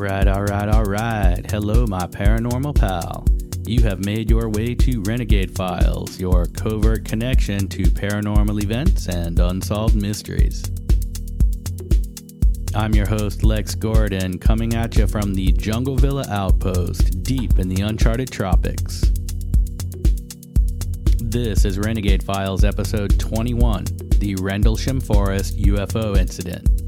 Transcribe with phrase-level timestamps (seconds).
[0.00, 1.50] Alright, alright, alright.
[1.50, 3.26] Hello, my paranormal pal.
[3.66, 9.38] You have made your way to Renegade Files, your covert connection to paranormal events and
[9.38, 10.64] unsolved mysteries.
[12.74, 17.68] I'm your host, Lex Gordon, coming at you from the Jungle Villa Outpost, deep in
[17.68, 19.02] the uncharted tropics.
[21.18, 23.84] This is Renegade Files, episode 21
[24.16, 26.79] The Rendlesham Forest UFO Incident.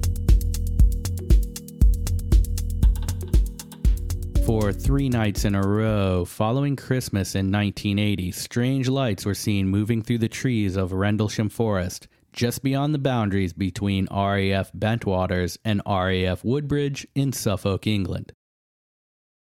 [4.53, 10.03] For three nights in a row, following Christmas in 1980, strange lights were seen moving
[10.03, 16.45] through the trees of Rendlesham Forest, just beyond the boundaries between RAF Bentwaters and RAF
[16.45, 18.35] Woodbridge in Suffolk, England.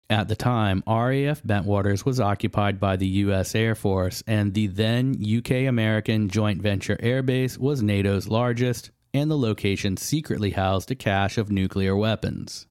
[0.08, 3.56] At the time, RAF Bentwaters was occupied by the U.S.
[3.56, 9.32] Air Force, and the then UK American Joint Venture Air Base was NATO's largest, and
[9.32, 12.68] the location secretly housed a cache of nuclear weapons.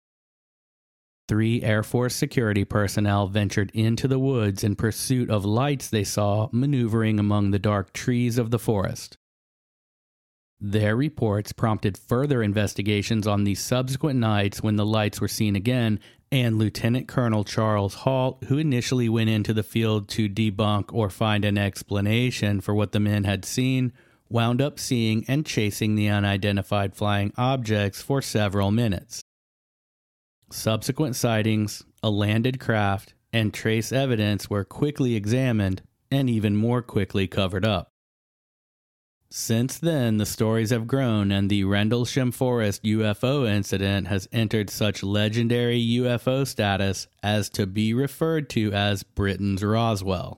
[1.30, 6.48] Three Air Force security personnel ventured into the woods in pursuit of lights they saw
[6.50, 9.16] maneuvering among the dark trees of the forest.
[10.58, 16.00] Their reports prompted further investigations on the subsequent nights when the lights were seen again,
[16.32, 21.44] and Lieutenant Colonel Charles Halt, who initially went into the field to debunk or find
[21.44, 23.92] an explanation for what the men had seen,
[24.28, 29.22] wound up seeing and chasing the unidentified flying objects for several minutes.
[30.52, 37.28] Subsequent sightings, a landed craft, and trace evidence were quickly examined and even more quickly
[37.28, 37.88] covered up.
[39.32, 45.04] Since then, the stories have grown, and the Rendlesham Forest UFO incident has entered such
[45.04, 50.36] legendary UFO status as to be referred to as Britain's Roswell.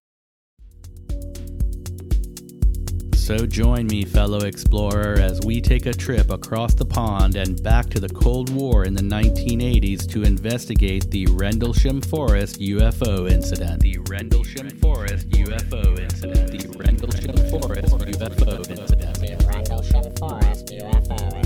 [3.23, 7.89] So join me, fellow explorer, as we take a trip across the pond and back
[7.91, 13.81] to the Cold War in the 1980s to investigate the Rendlesham Forest UFO incident.
[13.81, 16.51] The Rendlesham Forest UFO incident.
[16.51, 19.21] The Rendlesham Forest UFO incident.
[19.21, 21.42] The Rendlesham Forest UFO incident.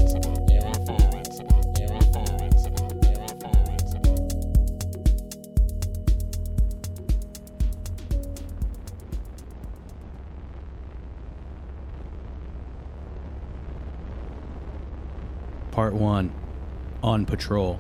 [15.76, 16.32] Part 1
[17.03, 17.78] On Patrol.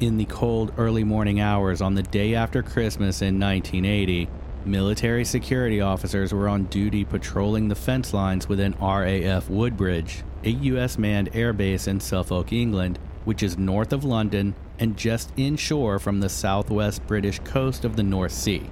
[0.00, 4.28] In the cold early morning hours on the day after Christmas in 1980,
[4.64, 10.98] military security officers were on duty patrolling the fence lines within RAF Woodbridge, a U.S.
[10.98, 16.28] manned airbase in Suffolk, England, which is north of London and just inshore from the
[16.28, 18.68] southwest British coast of the North Sea.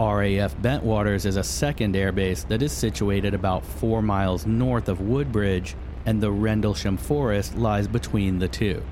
[0.00, 5.76] RAF Bentwaters is a second airbase that is situated about four miles north of Woodbridge,
[6.06, 8.82] and the Rendlesham Forest lies between the two.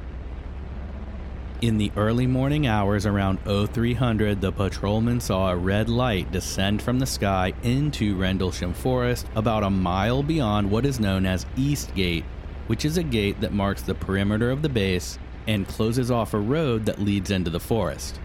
[1.63, 6.99] In the early morning hours around 0300, the patrolman saw a red light descend from
[6.99, 12.25] the sky into Rendlesham Forest about a mile beyond what is known as East Gate,
[12.67, 16.39] which is a gate that marks the perimeter of the base and closes off a
[16.39, 18.21] road that leads into the forest.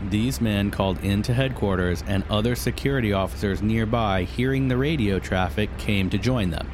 [0.00, 6.08] These men called into headquarters, and other security officers nearby, hearing the radio traffic, came
[6.10, 6.70] to join them.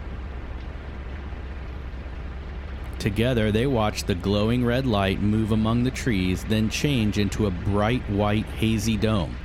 [2.98, 7.50] Together, they watched the glowing red light move among the trees, then change into a
[7.50, 9.36] bright white, hazy dome.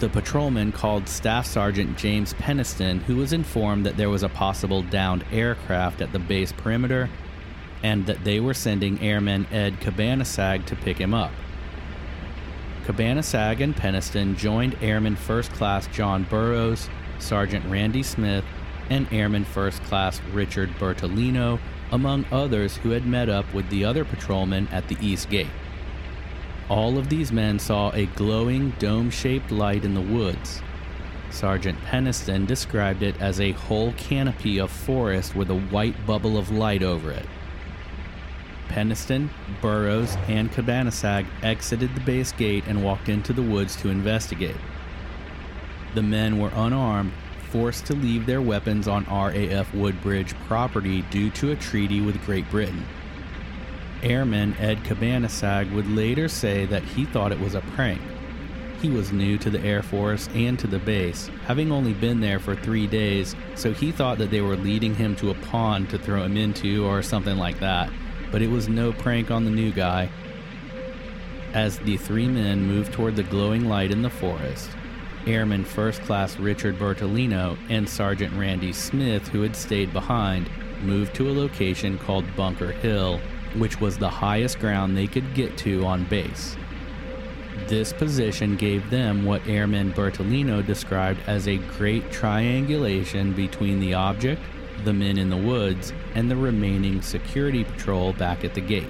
[0.00, 4.82] The patrolman called Staff Sergeant James Penniston, who was informed that there was a possible
[4.82, 7.08] downed aircraft at the base perimeter
[7.84, 11.30] and that they were sending airman Ed Cabanasag to pick him up.
[12.86, 16.88] Cabanasag and Penniston joined Airman First Class John Burroughs,
[17.18, 18.44] Sergeant Randy Smith,
[18.88, 21.60] and Airman First Class Richard Bertolino,
[21.92, 25.46] among others who had met up with the other patrolmen at the East Gate.
[26.70, 30.62] All of these men saw a glowing dome shaped light in the woods.
[31.28, 36.50] Sergeant Penniston described it as a whole canopy of forest with a white bubble of
[36.50, 37.26] light over it.
[38.68, 39.30] Penniston,
[39.60, 44.56] Burroughs, and Cabanasag exited the base gate and walked into the woods to investigate.
[45.94, 47.12] The men were unarmed,
[47.50, 52.50] forced to leave their weapons on RAF Woodbridge property due to a treaty with Great
[52.50, 52.84] Britain.
[54.02, 58.02] Airman Ed Cabanasag would later say that he thought it was a prank.
[58.82, 62.38] He was new to the Air Force and to the base, having only been there
[62.38, 65.98] for three days, so he thought that they were leading him to a pond to
[65.98, 67.88] throw him into or something like that
[68.34, 70.10] but it was no prank on the new guy.
[71.52, 74.70] As the three men moved toward the glowing light in the forest,
[75.24, 80.50] Airman First Class Richard Bertolino and Sergeant Randy Smith, who had stayed behind,
[80.82, 83.20] moved to a location called Bunker Hill,
[83.54, 86.56] which was the highest ground they could get to on base.
[87.68, 94.42] This position gave them what Airman Bertolino described as a great triangulation between the object,
[94.84, 98.88] the men in the woods, and the remaining security patrol back at the gate.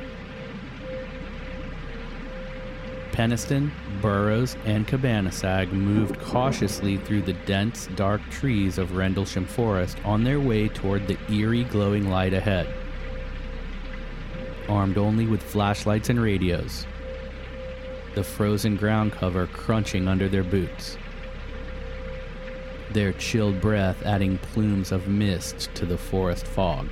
[3.13, 3.71] Penniston,
[4.03, 10.41] Burroughs, and Cabanasag moved cautiously through the dense, dark trees of Rendlesham Forest on their
[10.41, 12.67] way toward the eerie glowing light ahead.
[14.69, 16.87] Armed only with flashlights and radios,
[18.15, 20.97] the frozen ground cover crunching under their boots.
[22.95, 26.91] Their chilled breath adding plumes of mist to the forest fog.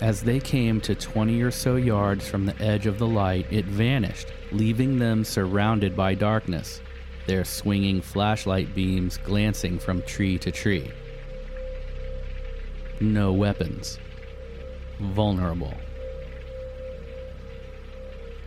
[0.00, 3.66] As they came to 20 or so yards from the edge of the light, it
[3.66, 6.80] vanished, leaving them surrounded by darkness,
[7.26, 10.90] their swinging flashlight beams glancing from tree to tree.
[13.00, 13.98] No weapons.
[14.98, 15.74] Vulnerable.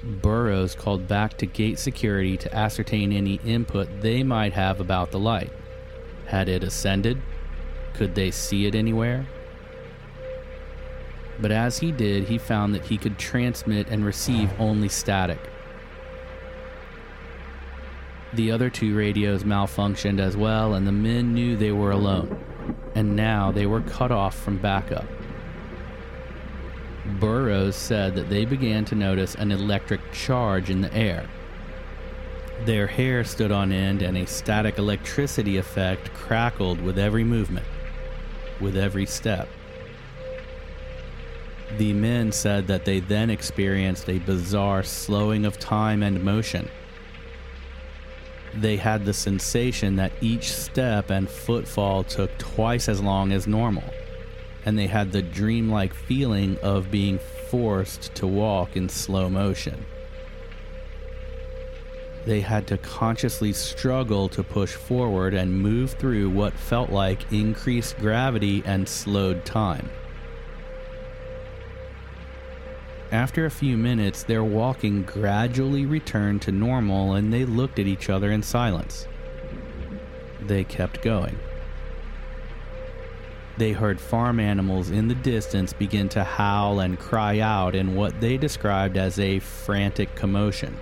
[0.04, 5.20] Burroughs called back to gate security to ascertain any input they might have about the
[5.20, 5.52] light.
[6.26, 7.22] Had it ascended?
[7.94, 9.28] Could they see it anywhere?
[11.40, 15.40] But as he did, he found that he could transmit and receive only static.
[18.34, 22.44] The other two radios malfunctioned as well, and the men knew they were alone.
[22.96, 25.06] And now they were cut off from backup.
[27.06, 31.28] Burroughs said that they began to notice an electric charge in the air.
[32.66, 37.66] Their hair stood on end, and a static electricity effect crackled with every movement,
[38.60, 39.50] with every step.
[41.78, 46.70] The men said that they then experienced a bizarre slowing of time and motion.
[48.54, 53.86] They had the sensation that each step and footfall took twice as long as normal,
[54.66, 57.20] and they had the dreamlike feeling of being
[57.50, 59.86] forced to walk in slow motion.
[62.26, 67.98] They had to consciously struggle to push forward and move through what felt like increased
[67.98, 69.90] gravity and slowed time.
[73.12, 78.10] After a few minutes, their walking gradually returned to normal and they looked at each
[78.10, 79.08] other in silence.
[80.40, 81.38] They kept going.
[83.62, 88.20] They heard farm animals in the distance begin to howl and cry out in what
[88.20, 90.80] they described as a frantic commotion.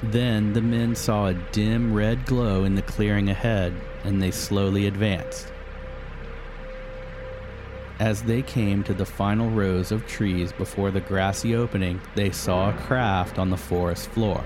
[0.00, 3.74] Then the men saw a dim red glow in the clearing ahead
[4.04, 5.52] and they slowly advanced.
[7.98, 12.70] As they came to the final rows of trees before the grassy opening, they saw
[12.70, 14.44] a craft on the forest floor.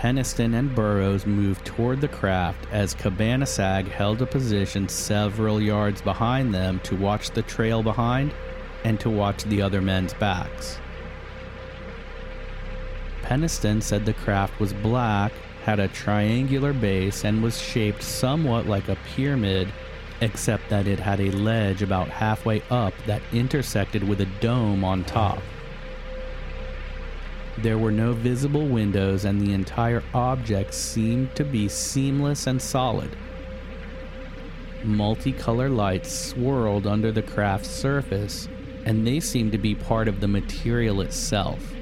[0.00, 6.54] Penniston and Burroughs moved toward the craft as Cabanasag held a position several yards behind
[6.54, 8.32] them to watch the trail behind
[8.82, 10.78] and to watch the other men's backs.
[13.20, 15.32] Penniston said the craft was black,
[15.64, 19.70] had a triangular base, and was shaped somewhat like a pyramid,
[20.22, 25.04] except that it had a ledge about halfway up that intersected with a dome on
[25.04, 25.42] top.
[27.62, 33.14] There were no visible windows, and the entire object seemed to be seamless and solid.
[34.82, 38.48] Multicolor lights swirled under the craft's surface,
[38.86, 41.74] and they seemed to be part of the material itself.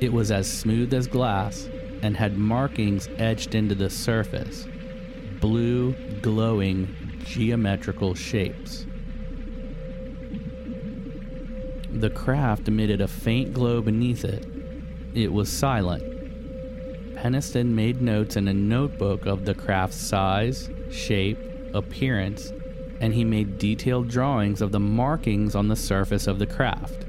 [0.00, 1.66] It was as smooth as glass
[2.02, 4.66] and had markings etched into the surface
[5.40, 6.94] blue, glowing,
[7.24, 8.86] geometrical shapes.
[11.94, 14.44] The craft emitted a faint glow beneath it.
[15.14, 16.02] It was silent.
[17.14, 21.38] Penniston made notes in a notebook of the craft's size, shape,
[21.72, 22.52] appearance,
[23.00, 27.06] and he made detailed drawings of the markings on the surface of the craft.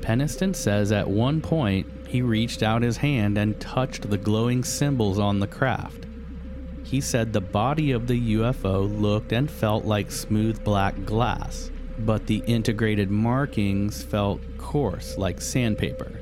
[0.00, 5.18] Penniston says at one point he reached out his hand and touched the glowing symbols
[5.18, 6.06] on the craft.
[6.82, 12.26] He said the body of the UFO looked and felt like smooth black glass, but
[12.26, 16.20] the integrated markings felt coarse like sandpaper.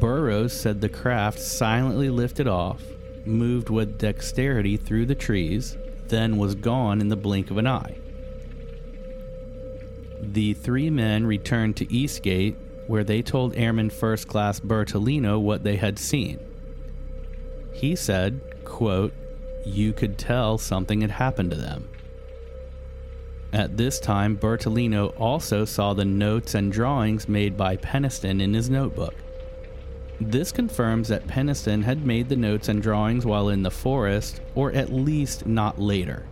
[0.00, 2.82] Burroughs said the craft silently lifted off,
[3.24, 5.76] moved with dexterity through the trees,
[6.08, 7.98] then was gone in the blink of an eye.
[10.20, 12.56] The three men returned to Eastgate,
[12.86, 16.38] where they told Airman First Class Bertolino what they had seen.
[17.72, 19.12] He said, quote,
[19.66, 21.88] You could tell something had happened to them.
[23.52, 28.70] At this time, Bertolino also saw the notes and drawings made by Penniston in his
[28.70, 29.14] notebook.
[30.20, 34.70] This confirms that Penniston had made the notes and drawings while in the forest, or
[34.72, 36.26] at least not later.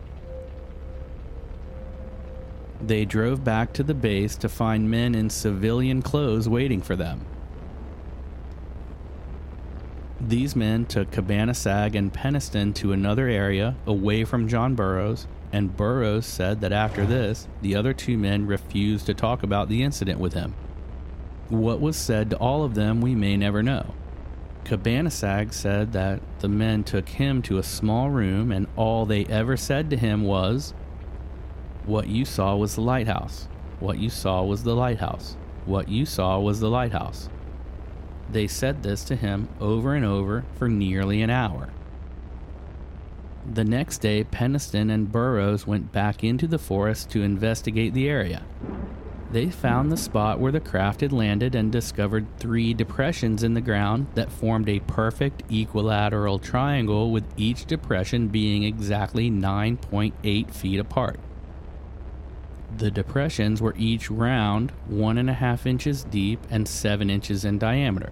[2.80, 7.26] They drove back to the base to find men in civilian clothes waiting for them.
[10.20, 16.26] These men took Cabanasag and Penniston to another area away from John Burroughs, and Burroughs
[16.26, 20.34] said that after this, the other two men refused to talk about the incident with
[20.34, 20.54] him.
[21.48, 23.94] What was said to all of them, we may never know.
[24.64, 29.56] Cabanasag said that the men took him to a small room, and all they ever
[29.56, 30.72] said to him was,
[31.84, 33.48] What you saw was the lighthouse.
[33.80, 35.36] What you saw was the lighthouse.
[35.66, 37.28] What you saw was the lighthouse.
[38.30, 41.70] They said this to him over and over for nearly an hour.
[43.52, 48.42] The next day, Penniston and Burroughs went back into the forest to investigate the area.
[49.30, 53.60] They found the spot where the craft had landed and discovered three depressions in the
[53.60, 61.18] ground that formed a perfect equilateral triangle, with each depression being exactly 9.8 feet apart.
[62.76, 67.58] The depressions were each round, one and a half inches deep and seven inches in
[67.58, 68.10] diameter.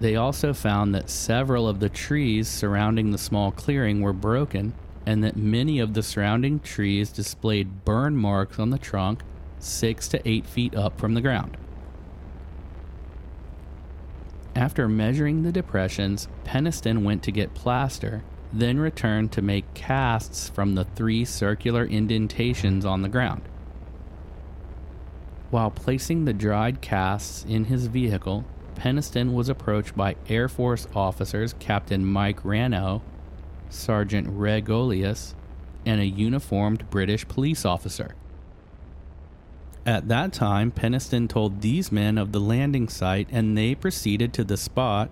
[0.00, 4.74] They also found that several of the trees surrounding the small clearing were broken,
[5.04, 9.22] and that many of the surrounding trees displayed burn marks on the trunk
[9.58, 11.56] six to eight feet up from the ground.
[14.54, 20.74] After measuring the depressions, Penniston went to get plaster, then returned to make casts from
[20.74, 23.42] the three circular indentations on the ground.
[25.50, 31.54] While placing the dried casts in his vehicle, Penniston was approached by Air Force officers
[31.58, 33.02] Captain Mike Rano,
[33.70, 35.34] Sergeant Reg Olius,
[35.84, 38.14] and a uniformed British police officer.
[39.86, 44.44] At that time, Penniston told these men of the landing site and they proceeded to
[44.44, 45.10] the spot.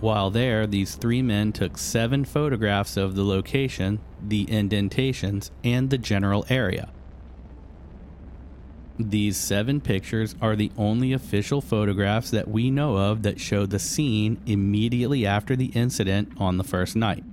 [0.00, 5.98] While there, these three men took seven photographs of the location, the indentations, and the
[5.98, 6.90] general area.
[8.98, 13.78] These seven pictures are the only official photographs that we know of that show the
[13.78, 17.24] scene immediately after the incident on the first night.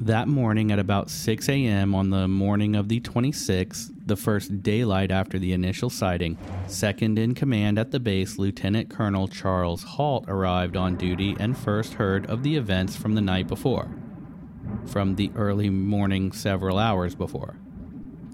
[0.00, 1.94] That morning at about 6 a.m.
[1.94, 7.34] on the morning of the 26th, the first daylight after the initial sighting, second in
[7.34, 12.42] command at the base, Lieutenant Colonel Charles Halt arrived on duty and first heard of
[12.42, 13.94] the events from the night before,
[14.86, 17.56] from the early morning several hours before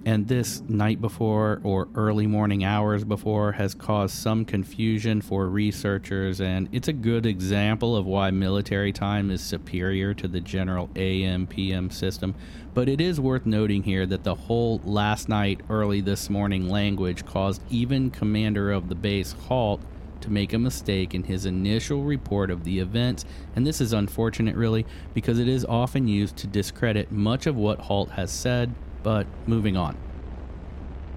[0.04, 6.40] and this night before or early morning hours before has caused some confusion for researchers,
[6.40, 11.46] and it's a good example of why military time is superior to the general AM
[11.46, 12.34] PM system.
[12.74, 17.26] But it is worth noting here that the whole last night, early this morning language
[17.26, 19.80] caused even commander of the base Halt
[20.20, 23.24] to make a mistake in his initial report of the events,
[23.56, 27.78] and this is unfortunate, really, because it is often used to discredit much of what
[27.78, 29.96] Halt has said but moving on.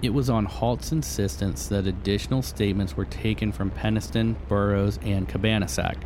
[0.02, 5.96] It was on Halt's insistence that additional statements were taken from Penniston, Burroughs, and Cabanasac.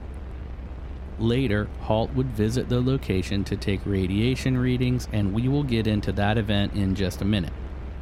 [1.19, 6.13] Later, Halt would visit the location to take radiation readings, and we will get into
[6.13, 7.55] that event in just a minute.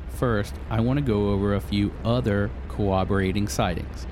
[0.08, 4.08] First, I want to go over a few other corroborating sightings.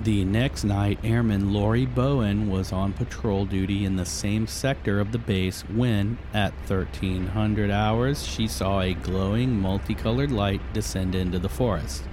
[0.00, 5.10] The next night, Airman Lori Bowen was on patrol duty in the same sector of
[5.10, 11.48] the base when, at 1300 hours, she saw a glowing multicolored light descend into the
[11.48, 12.04] forest.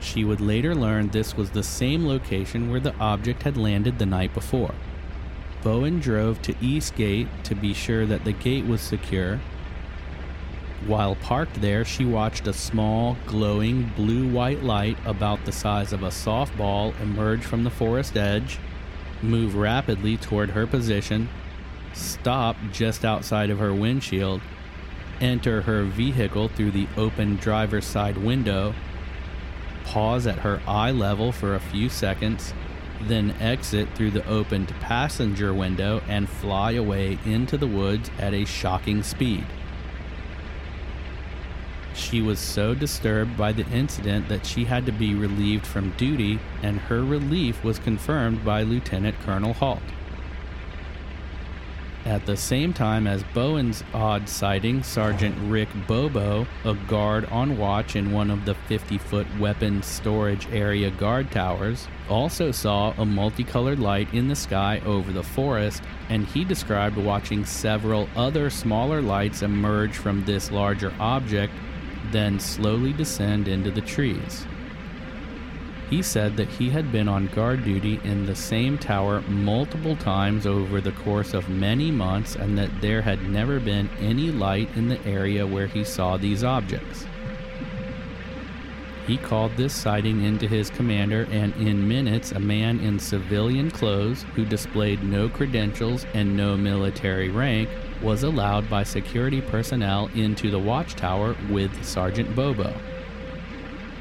[0.00, 4.06] She would later learn this was the same location where the object had landed the
[4.06, 4.74] night before.
[5.62, 9.40] Bowen drove to East Gate to be sure that the gate was secure
[10.86, 16.02] while parked there, she watched a small, glowing blue white light about the size of
[16.02, 18.58] a softball emerge from the forest edge,
[19.20, 21.28] move rapidly toward her position,
[21.92, 24.40] stop just outside of her windshield,
[25.20, 28.74] enter her vehicle through the open driver's side window,
[29.84, 32.54] pause at her eye level for a few seconds,
[33.02, 38.44] then exit through the opened passenger window and fly away into the woods at a
[38.44, 39.46] shocking speed.
[41.98, 46.38] She was so disturbed by the incident that she had to be relieved from duty,
[46.62, 49.82] and her relief was confirmed by Lieutenant Colonel Halt.
[52.04, 57.96] At the same time as Bowen's odd sighting, Sergeant Rick Bobo, a guard on watch
[57.96, 63.80] in one of the 50 foot weapons storage area guard towers, also saw a multicolored
[63.80, 69.42] light in the sky over the forest, and he described watching several other smaller lights
[69.42, 71.52] emerge from this larger object,
[72.10, 74.46] then slowly descend into the trees.
[75.90, 80.46] He said that he had been on guard duty in the same tower multiple times
[80.46, 84.88] over the course of many months and that there had never been any light in
[84.88, 87.06] the area where he saw these objects.
[89.06, 94.26] He called this sighting into his commander, and in minutes, a man in civilian clothes
[94.34, 97.70] who displayed no credentials and no military rank
[98.02, 102.74] was allowed by security personnel into the watchtower with Sergeant Bobo.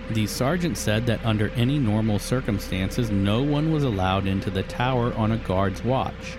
[0.10, 5.14] The sergeant said that under any normal circumstances, no one was allowed into the tower
[5.16, 6.38] on a guard's watch.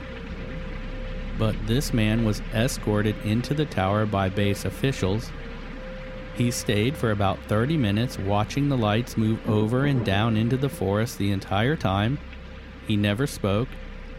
[1.39, 5.31] But this man was escorted into the tower by base officials.
[6.35, 10.69] He stayed for about 30 minutes watching the lights move over and down into the
[10.69, 12.19] forest the entire time.
[12.87, 13.69] He never spoke,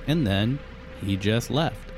[0.06, 0.60] and then
[1.02, 1.89] he just left.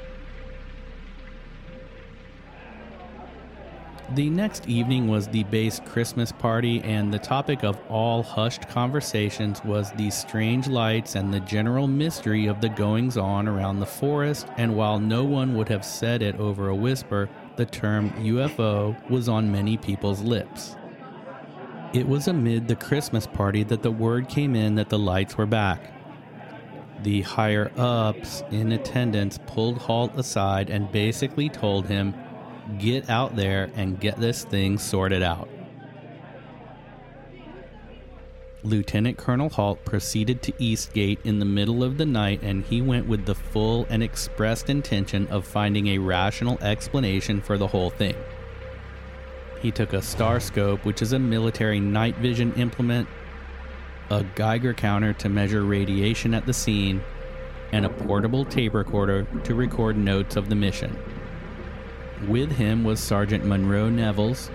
[4.15, 9.63] The next evening was the base Christmas party, and the topic of all hushed conversations
[9.63, 14.47] was the strange lights and the general mystery of the goings on around the forest.
[14.57, 19.29] And while no one would have said it over a whisper, the term UFO was
[19.29, 20.75] on many people's lips.
[21.93, 25.45] It was amid the Christmas party that the word came in that the lights were
[25.45, 25.93] back.
[27.01, 32.13] The higher ups in attendance pulled Halt aside and basically told him
[32.79, 35.49] get out there and get this thing sorted out.
[38.63, 43.07] Lieutenant Colonel Halt proceeded to Eastgate in the middle of the night and he went
[43.07, 48.15] with the full and expressed intention of finding a rational explanation for the whole thing.
[49.61, 53.07] He took a star scope, which is a military night vision implement,
[54.09, 57.01] a Geiger counter to measure radiation at the scene,
[57.71, 60.97] and a portable tape recorder to record notes of the mission.
[62.27, 64.51] With him was Sergeant Monroe Nevels,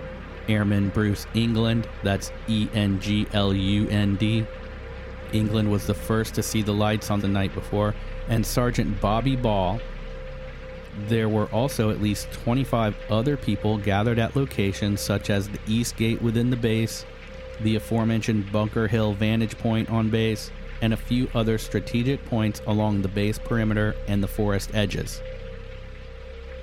[0.47, 4.45] Airman Bruce Englund, that's E N G L U N D.
[5.33, 7.93] Englund was the first to see the lights on the night before,
[8.29, 9.81] and Sergeant Bobby Ball.
[11.07, 15.97] There were also at least 25 other people gathered at locations such as the East
[15.97, 17.05] Gate within the base,
[17.59, 20.51] the aforementioned Bunker Hill vantage point on base,
[20.81, 25.21] and a few other strategic points along the base perimeter and the forest edges.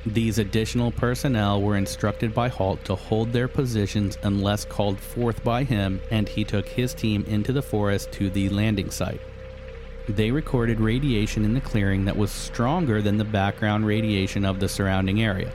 [0.07, 5.64] These additional personnel were instructed by Halt to hold their positions unless called forth by
[5.64, 9.23] him, and he took his team into the forest to the landing site.
[10.07, 14.69] They recorded radiation in the clearing that was stronger than the background radiation of the
[14.69, 15.51] surrounding area.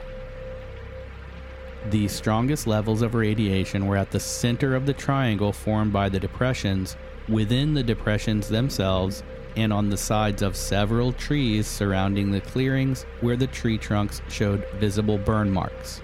[1.90, 6.18] The strongest levels of radiation were at the center of the triangle formed by the
[6.18, 6.96] depressions,
[7.28, 9.22] within the depressions themselves,
[9.56, 14.66] and on the sides of several trees surrounding the clearings where the tree trunks showed
[14.74, 16.00] visible burn marks.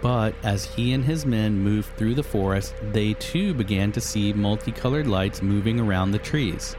[0.00, 4.32] But as he and his men moved through the forest, they too began to see
[4.32, 6.76] multicolored lights moving around the trees.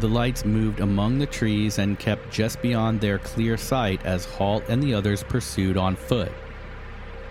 [0.00, 4.64] The lights moved among the trees and kept just beyond their clear sight as Halt
[4.68, 6.32] and the others pursued on foot.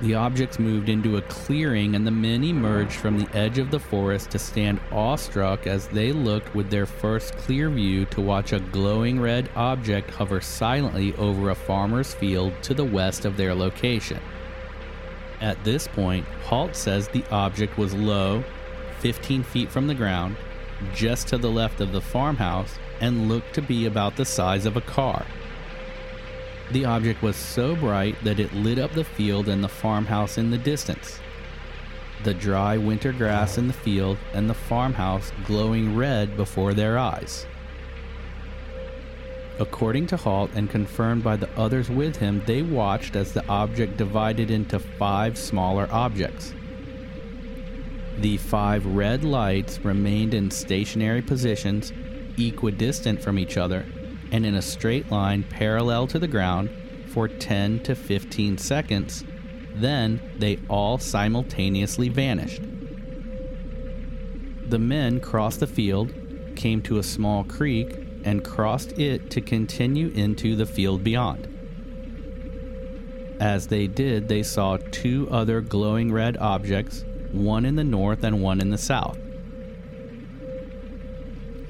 [0.01, 3.79] The objects moved into a clearing, and the men emerged from the edge of the
[3.79, 8.59] forest to stand awestruck as they looked with their first clear view to watch a
[8.59, 14.19] glowing red object hover silently over a farmer's field to the west of their location.
[15.39, 18.43] At this point, Halt says the object was low,
[18.99, 20.37] 15 feet from the ground,
[20.93, 24.75] just to the left of the farmhouse, and looked to be about the size of
[24.75, 25.25] a car.
[26.71, 30.49] The object was so bright that it lit up the field and the farmhouse in
[30.49, 31.19] the distance.
[32.23, 37.45] The dry winter grass in the field and the farmhouse glowing red before their eyes.
[39.59, 43.97] According to Halt and confirmed by the others with him, they watched as the object
[43.97, 46.53] divided into five smaller objects.
[48.17, 51.91] The five red lights remained in stationary positions,
[52.37, 53.85] equidistant from each other,
[54.33, 56.69] and in a straight line parallel to the ground
[57.07, 59.23] for 10 to 15 seconds.
[59.75, 62.63] Then they all simultaneously vanished.
[64.65, 66.11] The men crossed the field,
[66.55, 71.47] came to a small creek, and crossed it to continue into the field beyond.
[73.39, 78.41] As they did, they saw two other glowing red objects, one in the north and
[78.41, 79.19] one in the south.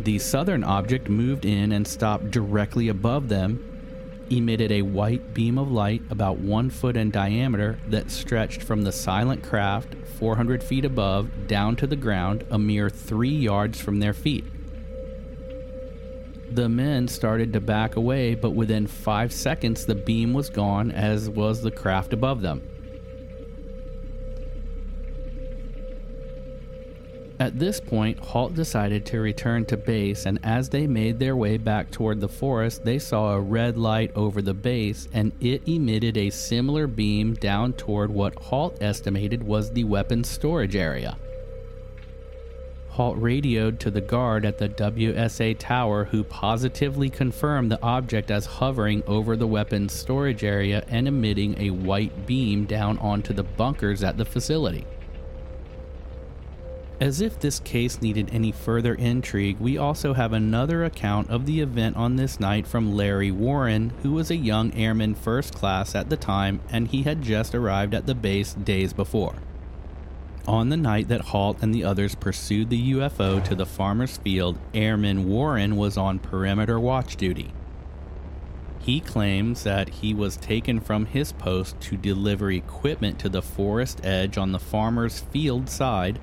[0.03, 5.71] The southern object moved in and stopped directly above them, emitted a white beam of
[5.71, 11.47] light about one foot in diameter that stretched from the silent craft 400 feet above
[11.47, 14.43] down to the ground a mere three yards from their feet.
[16.51, 21.29] The men started to back away, but within five seconds the beam was gone, as
[21.29, 22.61] was the craft above them.
[27.43, 31.57] At this point, Halt decided to return to base, and as they made their way
[31.57, 36.15] back toward the forest, they saw a red light over the base, and it emitted
[36.15, 41.17] a similar beam down toward what Halt estimated was the weapons storage area.
[42.91, 48.45] Halt radioed to the guard at the WSA tower, who positively confirmed the object as
[48.45, 54.01] hovering over the weapons storage area and emitting a white beam down onto the bunkers
[54.01, 54.85] at the facility.
[57.03, 61.59] As if this case needed any further intrigue, we also have another account of the
[61.59, 66.09] event on this night from Larry Warren, who was a young airman first class at
[66.09, 69.35] the time and he had just arrived at the base days before.
[70.47, 74.57] On the night that Halt and the others pursued the UFO to the farmer's field,
[74.73, 77.51] Airman Warren was on perimeter watch duty.
[78.79, 83.99] He claims that he was taken from his post to deliver equipment to the forest
[84.05, 86.17] edge on the farmer's field side,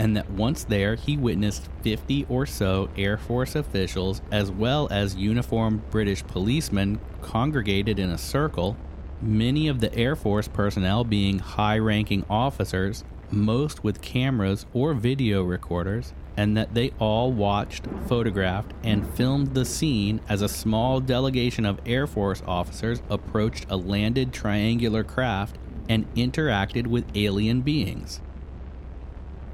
[0.00, 5.14] and that once there he witnessed 50 or so Air Force officials as well as
[5.14, 8.78] uniformed British policemen congregated in a circle,
[9.20, 15.42] many of the Air Force personnel being high ranking officers most with cameras or video
[15.42, 21.66] recorders, and that they all watched, photographed, and filmed the scene as a small delegation
[21.66, 25.58] of Air Force officers approached a landed triangular craft
[25.90, 28.22] and interacted with alien beings.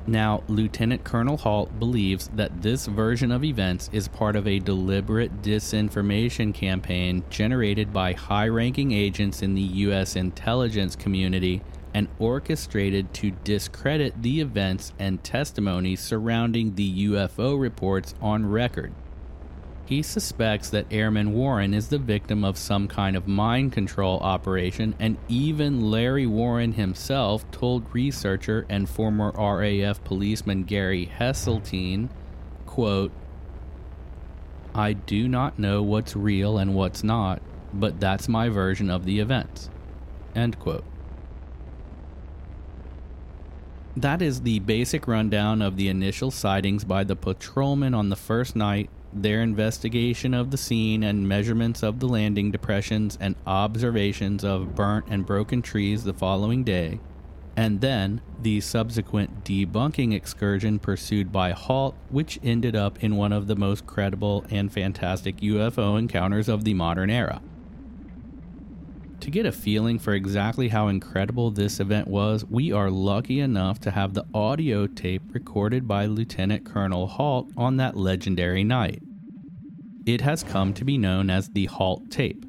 [0.08, 5.42] Now, Lieutenant Colonel Halt believes that this version of events is part of a deliberate
[5.42, 10.14] disinformation campaign generated by high ranking agents in the U.S.
[10.14, 11.60] intelligence community
[11.92, 18.92] and orchestrated to discredit the events and testimony surrounding the UFO reports on record.
[19.87, 24.96] He suspects that Airman Warren is the victim of some kind of mind control operation,
[24.99, 32.09] and even Larry Warren himself told researcher and former RAF policeman Gary Heseltine,
[32.66, 33.12] quote,
[34.75, 37.40] I do not know what's real and what's not,
[37.72, 39.70] but that's my version of the events.
[40.35, 40.85] End quote.
[43.96, 48.55] That is the basic rundown of the initial sightings by the patrolmen on the first
[48.55, 48.90] night,
[49.22, 55.07] their investigation of the scene and measurements of the landing depressions and observations of burnt
[55.09, 57.00] and broken trees the following day,
[57.57, 63.46] and then the subsequent debunking excursion pursued by Halt, which ended up in one of
[63.46, 67.40] the most credible and fantastic UFO encounters of the modern era.
[69.20, 73.81] To get a feeling for exactly how incredible this event was, we are lucky enough
[73.81, 79.02] to have the audio tape recorded by Lieutenant Colonel Halt on that legendary night.
[80.06, 82.46] It has come to be known as the Halt tape.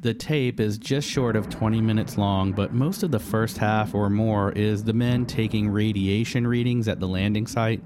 [0.00, 3.94] The tape is just short of 20 minutes long, but most of the first half
[3.94, 7.82] or more is the men taking radiation readings at the landing site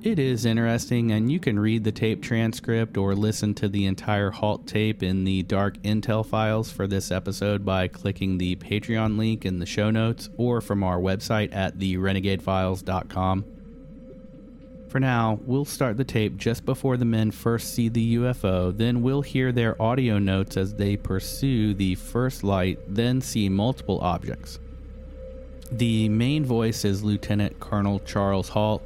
[0.00, 4.30] it is interesting, and you can read the tape transcript or listen to the entire
[4.30, 9.44] halt tape in the dark intel files for this episode by clicking the Patreon link
[9.44, 13.44] in the show notes or from our website at therenegadefiles.com.
[14.88, 19.02] For now, we'll start the tape just before the men first see the UFO, then
[19.02, 24.58] we'll hear their audio notes as they pursue the first light, then see multiple objects.
[25.70, 28.82] The main voice is Lieutenant Colonel Charles Halt,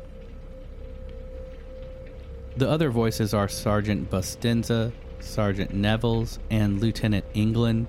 [2.56, 7.88] the other voices are Sergeant Bustinza, Sergeant Nevels, and Lieutenant Englund,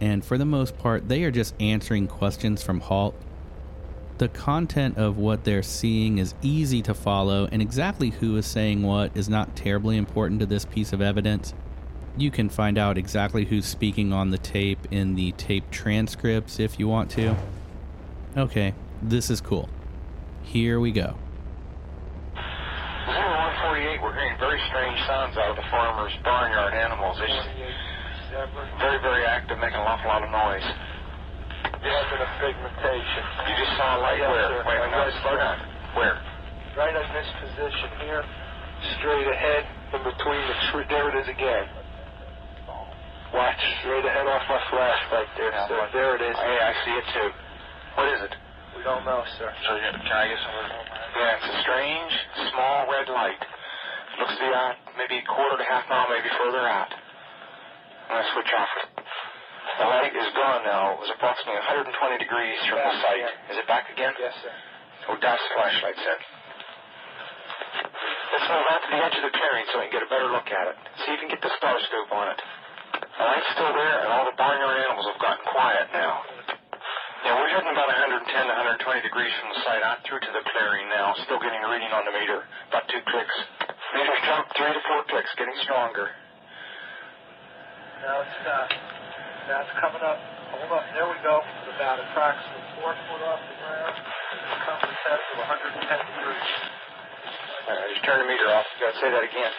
[0.00, 3.14] and for the most part, they are just answering questions from Halt.
[4.18, 8.82] The content of what they're seeing is easy to follow, and exactly who is saying
[8.82, 11.52] what is not terribly important to this piece of evidence.
[12.16, 16.78] You can find out exactly who's speaking on the tape in the tape transcripts if
[16.78, 17.34] you want to.
[18.36, 18.72] Okay,
[19.02, 19.68] this is cool.
[20.44, 21.16] Here we go.
[22.34, 27.18] 48, we're hearing very strange sounds out of the farmer's barnyard animals.
[27.18, 28.46] They're
[28.78, 30.62] very, very active, making an awful lot of noise.
[31.84, 33.22] Yes, in a pigmentation.
[33.44, 34.48] You just saw a light Yes, where?
[34.48, 34.60] sir.
[34.64, 35.58] Wait, was slow down.
[36.00, 36.16] Where?
[36.80, 38.22] Right in this position here,
[38.98, 39.62] straight ahead,
[39.94, 40.84] in between the tree.
[40.90, 41.66] There it is again.
[43.34, 45.78] Watch straight ahead off my flashlight there, Yeah, sir.
[45.92, 46.34] There it is.
[46.38, 47.30] Hey, I see it too.
[47.98, 48.34] What is it?
[48.78, 49.50] We don't know, sir.
[49.66, 50.54] So, can I get some?
[51.18, 52.12] Yeah, it's a strange,
[52.54, 53.38] small red light.
[54.18, 56.90] Looks to be out maybe a quarter to half mile, maybe further out.
[56.90, 58.70] I'm going to switch off.
[59.64, 60.94] The light is gone now.
[60.94, 63.26] It was approximately 120 degrees from the site.
[63.50, 64.14] Is it back again?
[64.20, 64.54] Yes, sir.
[65.10, 66.20] Oh, that's the flashlight set.
[67.74, 70.30] Let's move out to the edge of the clearing so we can get a better
[70.30, 70.76] look at it.
[71.04, 72.40] See if you can get the star scope on it.
[73.02, 76.22] The light's still there, and all the barnyard animals have gotten quiet now.
[77.24, 78.52] Yeah, we're heading about 110 to
[78.84, 81.16] 120 degrees from the site out through to the clearing now.
[81.24, 82.44] Still getting a reading on the meter.
[82.68, 83.36] About two clicks.
[83.96, 86.12] Meter's jumped three to four clicks, getting stronger.
[88.02, 88.68] Now it's not.
[89.44, 90.18] It's coming up.
[90.56, 90.84] Hold up.
[90.96, 91.36] There we go.
[91.44, 93.92] It's about approximately four foot off the ground.
[93.92, 96.48] It's coming set to 110 degrees.
[97.64, 98.64] All right, just turn the meter off.
[98.76, 99.52] You gotta say that again.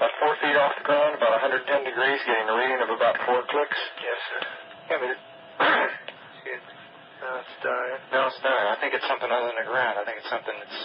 [0.00, 3.44] About four feet off the ground, about 110 degrees, getting a reading of about four
[3.46, 3.80] clicks.
[4.00, 4.40] Yes, sir.
[4.90, 5.20] Yeah, but it,
[6.44, 6.60] It,
[7.24, 8.00] now it's dying.
[8.12, 8.64] no, it's not.
[8.74, 9.96] I think it's something other than the ground.
[9.96, 10.80] I think it's something that's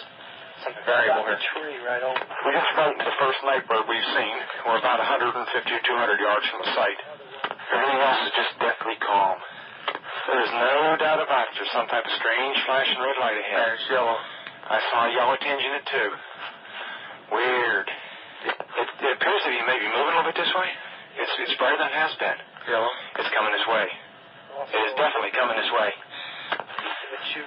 [0.86, 1.40] variable here.
[1.56, 2.20] tree right over.
[2.20, 4.36] We just frightened the first night bird we've seen.
[4.68, 7.00] We're about 150 or 200 yards from the site.
[7.70, 9.38] Everything else is just deathly calm.
[10.30, 11.52] There's no doubt about it.
[11.58, 13.78] There's some type of strange flashing red light ahead.
[13.78, 14.18] There's yellow.
[14.70, 16.10] I saw a yellow tinge in it too.
[17.34, 17.88] Weird.
[18.46, 20.70] It, it, it appears to be maybe moving a little bit this way.
[21.18, 22.38] It's, it's brighter than it has been.
[22.70, 22.92] Yellow.
[23.18, 23.86] It's coming this way.
[24.70, 25.90] It is definitely coming this way.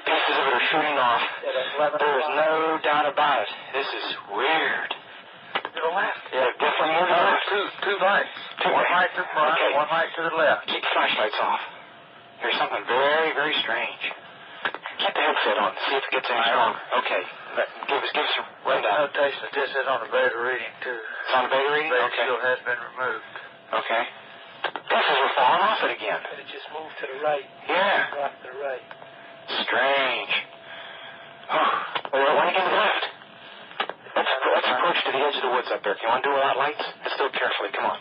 [0.01, 1.21] Pieces of it are shooting off.
[1.21, 2.53] at 11 There is no
[2.83, 3.51] doubt about it.
[3.77, 4.91] This is weird.
[5.63, 6.23] To the left.
[6.33, 7.45] Yeah, definitely moving No, left.
[7.49, 8.35] two, two lights.
[8.63, 8.73] Two.
[8.73, 9.71] One light to the front, Okay.
[9.77, 10.67] one light to the left.
[10.69, 11.61] Keep the flashlights off.
[12.41, 14.03] There's something very, very strange.
[14.99, 15.71] Keep the headset on.
[15.89, 16.81] See if it gets any stronger.
[17.03, 17.23] Okay.
[17.57, 18.99] Let, give us, give us a rundown.
[19.13, 20.95] Notation that this is on the beta reading, too.
[20.99, 21.91] It's on the beta reading.
[21.91, 22.49] Beta Okay.
[22.49, 23.35] has been removed.
[23.83, 24.03] Okay.
[24.89, 26.21] Pieces are falling off it again.
[26.33, 27.47] And it just moved to the right.
[27.69, 28.25] Yeah.
[28.25, 28.85] Off to the right.
[29.49, 30.33] Strange.
[31.51, 31.73] Oh,
[32.13, 33.05] well, when again left.
[34.13, 35.97] Let's, let's approach to the edge of the woods up there.
[35.97, 36.85] Can you want to do it without lights?
[37.03, 37.71] Let's do it carefully.
[37.75, 37.99] Come on.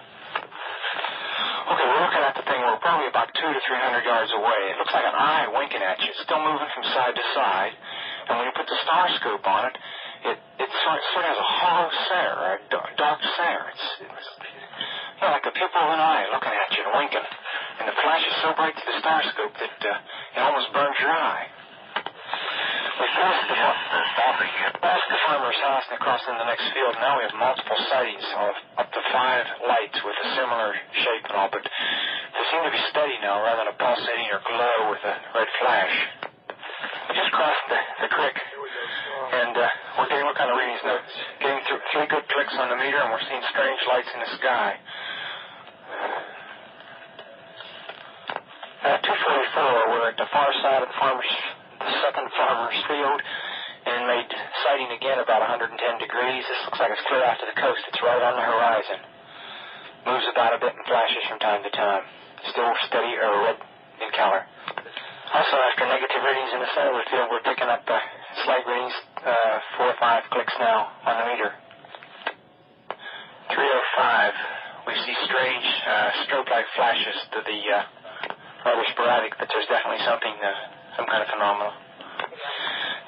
[1.71, 2.59] Okay, we're looking at the thing.
[2.61, 4.59] We're probably about two to three hundred yards away.
[4.71, 6.11] It looks like an eye winking at you.
[6.11, 7.73] It's still moving from side to side.
[8.27, 9.75] And when you put the star scope on it,
[10.31, 13.71] it it sort of, sort of has a hollow stare, a dark, stare.
[13.71, 14.29] It's, it's
[15.17, 17.27] you know, like the pupil of an eye looking at you and winking.
[17.79, 20.97] And the flash is so bright through the star scope that uh, it almost burns
[20.99, 21.47] your eye.
[23.01, 23.57] We passed the,
[24.81, 26.93] past the farmer's house and across in the next field.
[27.01, 30.69] Now we have multiple sightings of up to five lights with a similar
[31.01, 34.41] shape and all, but they seem to be steady now rather than a pulsating or
[34.45, 35.95] glow with a red flash.
[37.09, 40.99] We just crossed the, the creek, and uh, we're getting what kind of readings now?
[41.41, 44.31] Getting through three good clicks on the meter, and we're seeing strange lights in the
[44.39, 44.77] sky.
[48.81, 51.29] At 244, we're at the far side of the farmer's,
[51.85, 53.21] the second farmer's field,
[53.85, 54.25] and made
[54.65, 55.69] sighting again about 110
[56.01, 56.41] degrees.
[56.41, 57.77] This looks like it's clear out to the coast.
[57.85, 59.05] It's right on the horizon.
[60.09, 62.09] Moves about a bit and flashes from time to time.
[62.49, 63.61] Still steady or red
[64.01, 64.49] in color.
[64.49, 68.01] Also, after negative readings in the center of the field, we're picking up uh,
[68.49, 71.53] slight readings, uh, four or five clicks now on the meter.
[73.45, 74.89] 305.
[74.89, 78.00] We see strange uh, strobe-like flashes to the uh,
[78.65, 81.73] rather sporadic, but there's definitely something, uh, some kind of phenomenon.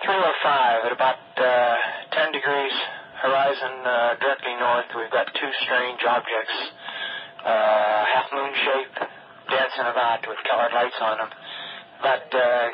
[0.04, 1.76] 305 at about uh,
[2.12, 2.76] 10 degrees
[3.24, 4.90] horizon uh, directly north.
[5.00, 6.58] We've got two strange objects,
[7.40, 8.96] uh, half moon shape,
[9.48, 11.32] dancing about with colored lights on them.
[12.04, 12.68] About uh,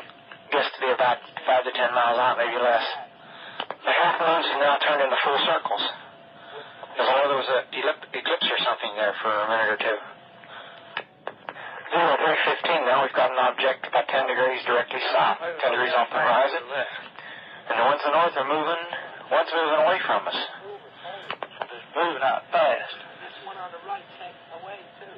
[0.50, 2.82] guess to be about five to 10 miles out, maybe less.
[3.86, 5.84] The half moons have now turned into full circles.
[6.98, 9.98] As though there was a elip- eclipse or something there for a minute or two.
[11.90, 12.86] Zero three fifteen.
[12.86, 16.62] Now we've got an object about ten degrees directly south, ten degrees off the horizon,
[16.62, 18.82] and the ones to the north are moving.
[19.30, 20.38] One's moving away from us.
[21.94, 22.94] Moving out fast.
[22.94, 24.06] This one on the right
[24.62, 25.10] away too.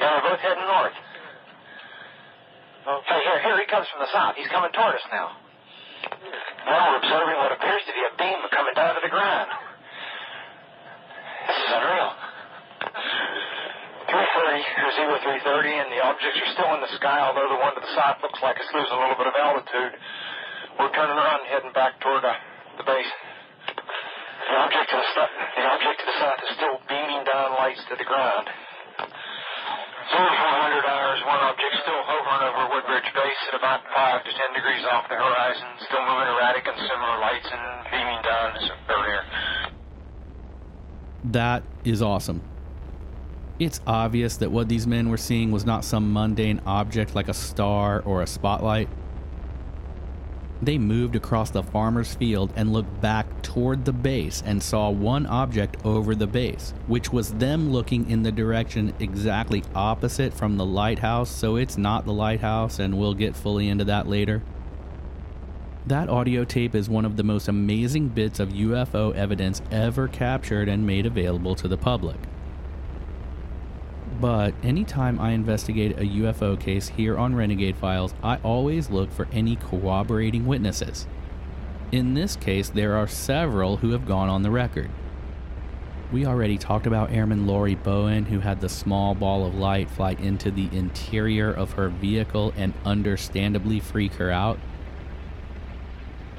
[0.00, 0.96] Yeah, they're both heading north.
[2.88, 4.40] Hey, here, here he comes from the south.
[4.40, 5.36] He's coming toward us now.
[6.64, 9.52] Now we're observing what appears to be a beam coming down to the ground.
[11.44, 12.12] This is unreal.
[14.08, 14.90] 330, or
[15.44, 18.16] 0330, and the objects are still in the sky, although the one to the south
[18.24, 19.92] looks like it's losing a little bit of altitude.
[20.80, 22.32] We're turning around and heading back toward uh,
[22.80, 23.12] the base.
[23.68, 27.84] The object to the south, the object to the south is still beaming down lights
[27.92, 28.48] to the ground.
[30.08, 34.32] Zero four hundred hours, one object still hovering over Woodbridge Base at about five to
[34.32, 38.64] ten degrees off the horizon, still moving erratic and similar lights and beaming down as
[38.88, 39.22] earlier.
[41.36, 42.40] That is awesome.
[43.58, 47.34] It's obvious that what these men were seeing was not some mundane object like a
[47.34, 48.88] star or a spotlight.
[50.62, 55.26] They moved across the farmer's field and looked back toward the base and saw one
[55.26, 60.66] object over the base, which was them looking in the direction exactly opposite from the
[60.66, 64.42] lighthouse, so it's not the lighthouse, and we'll get fully into that later.
[65.86, 70.68] That audio tape is one of the most amazing bits of UFO evidence ever captured
[70.68, 72.18] and made available to the public.
[74.20, 79.28] But anytime I investigate a UFO case here on Renegade Files, I always look for
[79.30, 81.06] any corroborating witnesses.
[81.92, 84.90] In this case, there are several who have gone on the record.
[86.10, 90.12] We already talked about Airman Lori Bowen, who had the small ball of light fly
[90.12, 94.58] into the interior of her vehicle and understandably freak her out.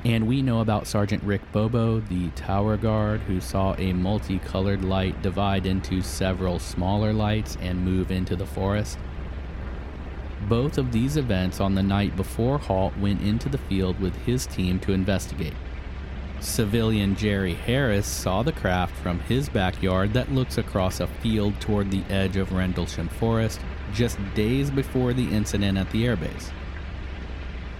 [0.06, 5.22] And we know about Sergeant Rick Bobo, the tower guard, who saw a multicolored light
[5.22, 8.98] divide into several smaller lights and move into the forest.
[10.48, 14.46] Both of these events on the night before Halt went into the field with his
[14.46, 15.56] team to investigate.
[16.40, 21.92] Civilian Jerry Harris saw the craft from his backyard that looks across a field toward
[21.92, 23.60] the edge of Rendlesham Forest
[23.94, 26.52] just days before the incident at the airbase.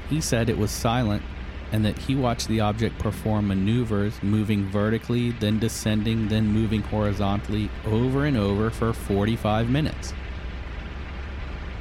[0.10, 1.24] He said it was silent
[1.72, 7.70] and that he watched the object perform maneuvers, moving vertically, then descending, then moving horizontally
[7.86, 10.14] over and over for 45 minutes.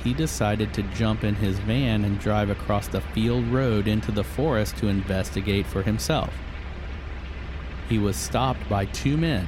[0.04, 4.24] He decided to jump in his van and drive across the field road into the
[4.24, 6.32] forest to investigate for himself.
[7.88, 9.46] He was stopped by two men,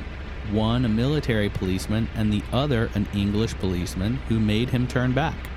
[0.50, 5.49] one a military policeman and the other an English policeman, who made him turn back.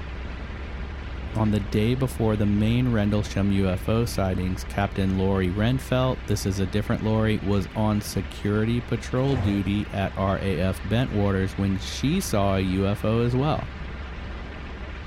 [1.36, 6.68] On the day before the main Rendlesham UFO sightings, Captain Lori Renfelt, this is a
[6.68, 13.26] different Lori, was on security patrol duty at RAF Bentwaters when she saw a UFO
[13.26, 13.64] as well.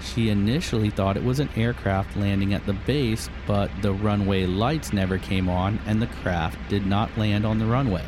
[0.02, 4.92] She initially thought it was an aircraft landing at the base, but the runway lights
[4.92, 8.04] never came on and the craft did not land on the runway.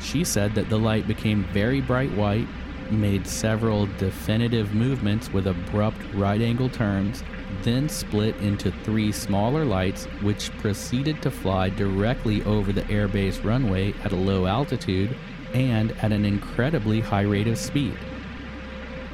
[0.00, 2.46] She said that the light became very bright white
[2.92, 7.22] made several definitive movements with abrupt right angle turns,
[7.62, 13.92] then split into three smaller lights, which proceeded to fly directly over the airbase runway
[14.04, 15.16] at a low altitude
[15.52, 17.96] and at an incredibly high rate of speed.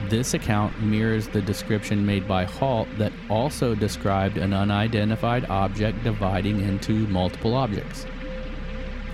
[0.08, 6.60] This account mirrors the description made by Halt that also described an unidentified object dividing
[6.60, 8.06] into multiple objects.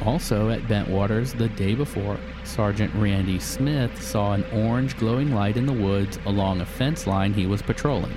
[0.04, 5.66] Also at Bentwaters the day before, Sergeant Randy Smith saw an orange glowing light in
[5.66, 8.14] the woods along a fence line he was patrolling.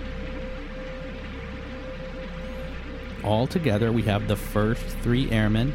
[3.23, 5.73] Altogether, we have the first three airmen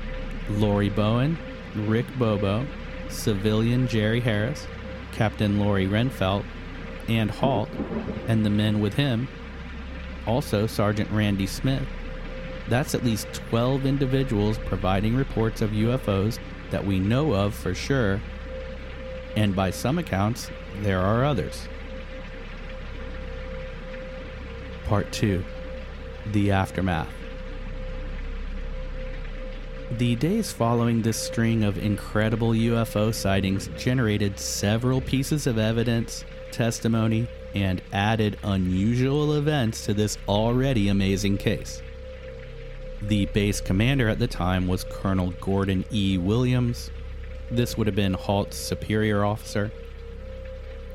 [0.49, 1.39] Lori Bowen,
[1.75, 2.67] Rick Bobo,
[3.09, 4.67] civilian Jerry Harris,
[5.13, 6.45] Captain Lori Renfelt,
[7.09, 7.69] and Halt,
[8.29, 9.29] and the men with him,
[10.27, 11.87] also Sergeant Randy Smith.
[12.69, 16.39] That's at least 12 individuals providing reports of UFOs
[16.71, 18.21] that we know of for sure,
[19.37, 20.51] and by some accounts,
[20.81, 21.69] there are others.
[24.87, 25.45] Part 2
[26.33, 27.09] The Aftermath.
[29.99, 37.29] The days following this string of incredible UFO sightings generated several pieces of evidence, testimony,
[37.55, 41.83] and added unusual events to this already amazing case.
[43.09, 46.17] The base commander at the time was Colonel Gordon E.
[46.17, 46.91] Williams.
[47.51, 49.71] This would have been Halt's superior officer.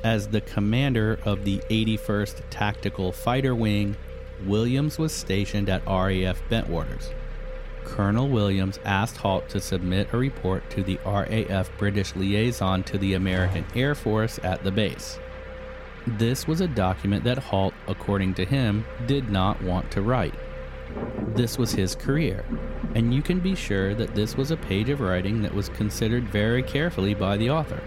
[0.03, 3.95] As the commander of the 81st Tactical Fighter Wing,
[4.43, 7.11] Williams was stationed at RAF Bentwaters.
[7.83, 13.13] Colonel Williams asked Halt to submit a report to the RAF British liaison to the
[13.13, 15.19] American Air Force at the base.
[16.07, 20.33] This was a document that Halt, according to him, did not want to write.
[21.35, 22.43] This was his career,
[22.95, 26.29] and you can be sure that this was a page of writing that was considered
[26.29, 27.81] very carefully by the author.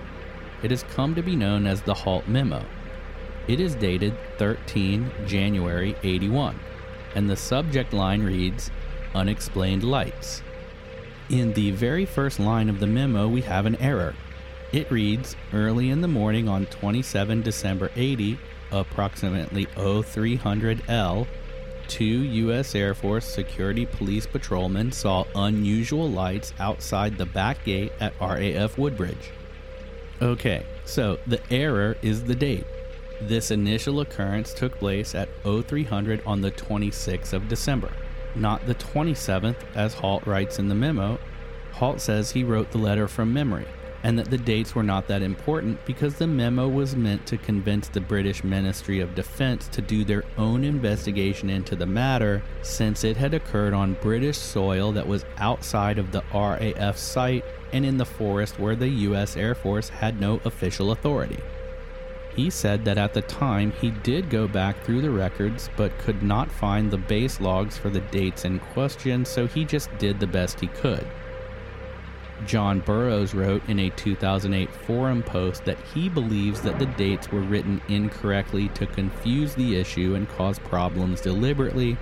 [0.63, 2.65] It has come to be known as the Halt Memo.
[3.49, 6.59] It is dated 13 January 81,
[7.15, 8.71] and the subject line reads
[9.15, 10.43] Unexplained Lights.
[11.29, 14.15] In the very first line of the memo, we have an error.
[14.71, 18.39] It reads Early in the morning on 27 December 80,
[18.71, 21.27] approximately 0300 L,
[21.93, 22.75] two U.S.
[22.75, 29.31] Air Force security police patrolmen saw unusual lights outside the back gate at RAF Woodbridge.
[30.23, 32.65] Okay, so the error is the date.
[33.21, 37.93] This initial occurrence took place at 0300 on the 26th of December,
[38.35, 41.19] not the 27th as Halt writes in the memo.
[41.73, 43.67] Halt says he wrote the letter from memory.
[44.03, 47.89] And that the dates were not that important because the memo was meant to convince
[47.89, 53.17] the British Ministry of Defense to do their own investigation into the matter since it
[53.17, 58.05] had occurred on British soil that was outside of the RAF site and in the
[58.05, 61.39] forest where the US Air Force had no official authority.
[62.35, 66.23] He said that at the time he did go back through the records but could
[66.23, 70.27] not find the base logs for the dates in question, so he just did the
[70.27, 71.07] best he could.
[72.47, 77.41] John Burroughs wrote in a 2008 forum post that he believes that the dates were
[77.41, 81.97] written incorrectly to confuse the issue and cause problems deliberately,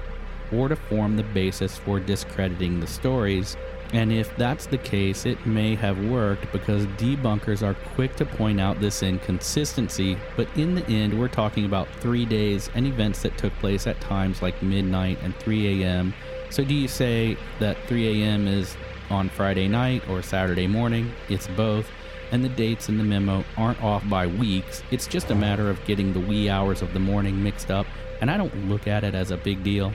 [0.52, 3.56] or to form the basis for discrediting the stories.
[3.92, 8.60] And if that's the case, it may have worked because debunkers are quick to point
[8.60, 13.36] out this inconsistency, but in the end, we're talking about three days and events that
[13.36, 16.14] took place at times like midnight and 3 a.m.
[16.50, 18.46] So, do you say that 3 a.m.
[18.46, 18.76] is
[19.10, 21.12] on Friday night or Saturday morning.
[21.28, 21.88] It's both.
[22.32, 24.82] And the dates in the memo aren't off by weeks.
[24.90, 27.86] It's just a matter of getting the wee hours of the morning mixed up,
[28.20, 29.92] and I don't look at it as a big deal.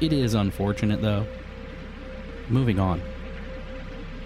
[0.00, 1.26] It is unfortunate, though.
[2.48, 3.02] Moving on.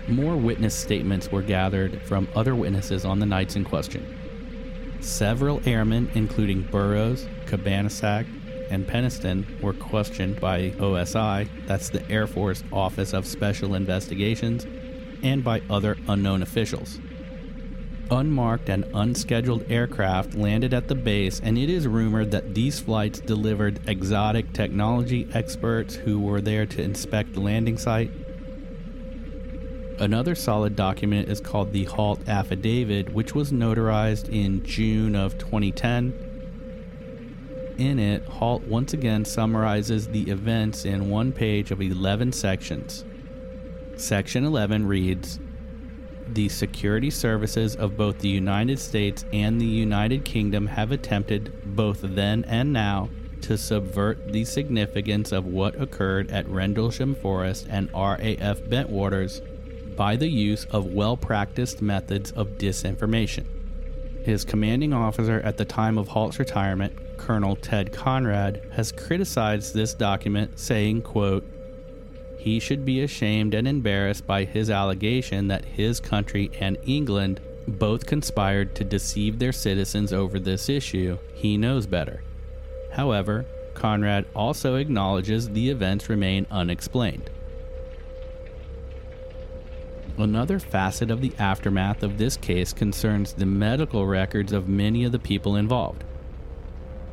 [0.07, 4.19] More witness statements were gathered from other witnesses on the nights in question.
[5.01, 8.27] Several airmen, including Burroughs, Cabansag,
[8.71, 14.67] and Penniston were questioned by OSI, that's the Air Force Office of Special Investigations,
[15.23, 16.99] and by other unknown officials.
[18.11, 23.21] Unmarked and unscheduled aircraft landed at the base, and it is rumored that these flights
[23.21, 28.11] delivered exotic technology experts who were there to inspect the landing site.
[29.99, 36.32] Another solid document is called the Halt Affidavit, which was notarized in June of 2010
[37.79, 43.05] in it, Halt once again summarizes the events in one page of 11 sections.
[43.97, 45.39] Section 11 reads
[46.29, 52.01] The security services of both the United States and the United Kingdom have attempted, both
[52.03, 53.11] then and now,
[53.43, 59.41] to subvert the significance of what occurred at Rendlesham Forest and RAF Bentwaters
[59.97, 63.45] by the use of well practiced methods of disinformation.
[64.25, 69.95] His commanding officer at the time of Halt's retirement, Colonel Ted Conrad, has criticized this
[69.95, 71.47] document, saying, quote,
[72.37, 78.07] he should be ashamed and embarrassed by his allegation that his country and England both
[78.07, 81.17] conspired to deceive their citizens over this issue.
[81.33, 82.25] He knows better.
[82.95, 87.31] However, Conrad also acknowledges the events remain unexplained.
[90.19, 95.13] Another facet of the aftermath of this case concerns the medical records of many of
[95.13, 96.03] the people involved.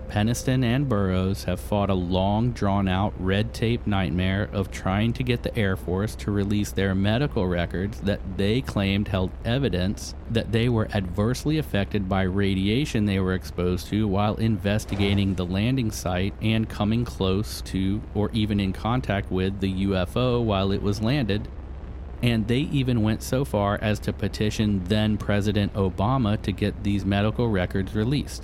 [0.09, 5.23] Penniston and Burroughs have fought a long, drawn out red tape nightmare of trying to
[5.23, 10.51] get the Air Force to release their medical records that they claimed held evidence that
[10.51, 16.33] they were adversely affected by radiation they were exposed to while investigating the landing site
[16.41, 21.47] and coming close to or even in contact with the UFO while it was landed.
[22.23, 27.05] And they even went so far as to petition then President Obama to get these
[27.05, 28.43] medical records released.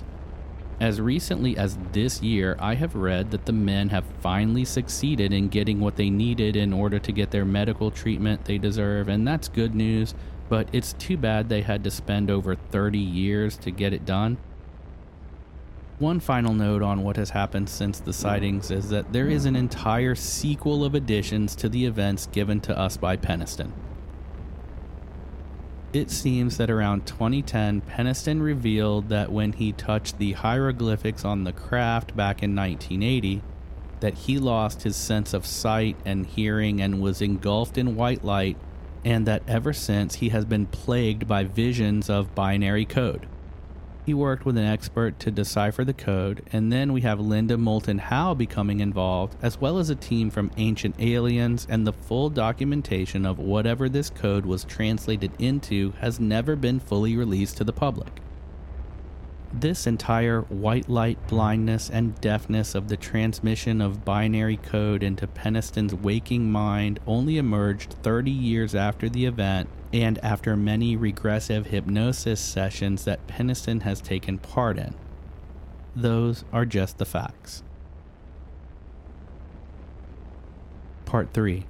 [0.78, 5.48] As recently as this year, I have read that the men have finally succeeded in
[5.48, 9.48] getting what they needed in order to get their medical treatment they deserve, and that's
[9.48, 10.14] good news,
[10.50, 14.36] but it's too bad they had to spend over 30 years to get it done.
[15.98, 19.56] One final note on what has happened since the sightings is that there is an
[19.56, 23.72] entire sequel of additions to the events given to us by Penniston.
[25.96, 31.54] It seems that around 2010, Penniston revealed that when he touched the hieroglyphics on the
[31.54, 33.40] craft back in 1980,
[34.00, 38.58] that he lost his sense of sight and hearing and was engulfed in white light,
[39.06, 43.26] and that ever since he has been plagued by visions of binary code.
[44.06, 47.98] He worked with an expert to decipher the code, and then we have Linda Moulton
[47.98, 53.26] Howe becoming involved, as well as a team from Ancient Aliens, and the full documentation
[53.26, 58.20] of whatever this code was translated into has never been fully released to the public.
[59.58, 65.94] This entire white light blindness and deafness of the transmission of binary code into Penniston's
[65.94, 73.06] waking mind only emerged 30 years after the event and after many regressive hypnosis sessions
[73.06, 74.94] that Penniston has taken part in.
[75.94, 77.62] Those are just the facts.
[81.06, 81.64] Part 3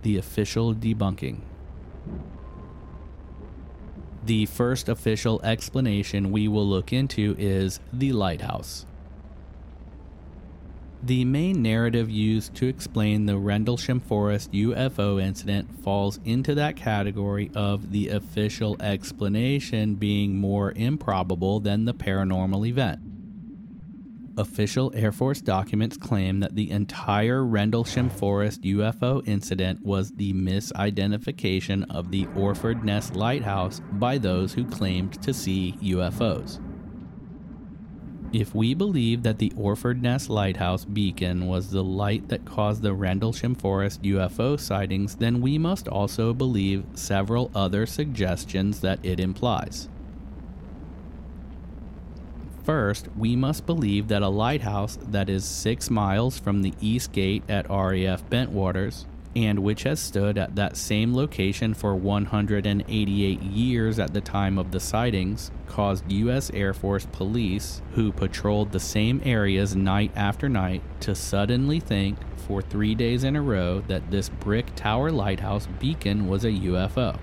[0.00, 1.42] The Official Debunking.
[4.24, 8.86] The first official explanation we will look into is the lighthouse.
[11.04, 17.50] The main narrative used to explain the Rendlesham Forest UFO incident falls into that category
[17.56, 23.11] of the official explanation being more improbable than the paranormal event.
[24.38, 31.84] Official Air Force documents claim that the entire Rendlesham Forest UFO incident was the misidentification
[31.90, 36.60] of the Orford Ness Lighthouse by those who claimed to see UFOs.
[38.32, 42.94] If we believe that the Orford Ness Lighthouse beacon was the light that caused the
[42.94, 49.90] Rendlesham Forest UFO sightings, then we must also believe several other suggestions that it implies.
[52.64, 57.42] First, we must believe that a lighthouse that is six miles from the east gate
[57.48, 59.04] at RAF Bentwaters
[59.34, 64.70] and which has stood at that same location for 188 years at the time of
[64.70, 66.50] the sightings, caused U.S.
[66.50, 72.60] Air Force police, who patrolled the same areas night after night, to suddenly think for
[72.60, 77.18] three days in a row that this brick tower lighthouse beacon was a UFO.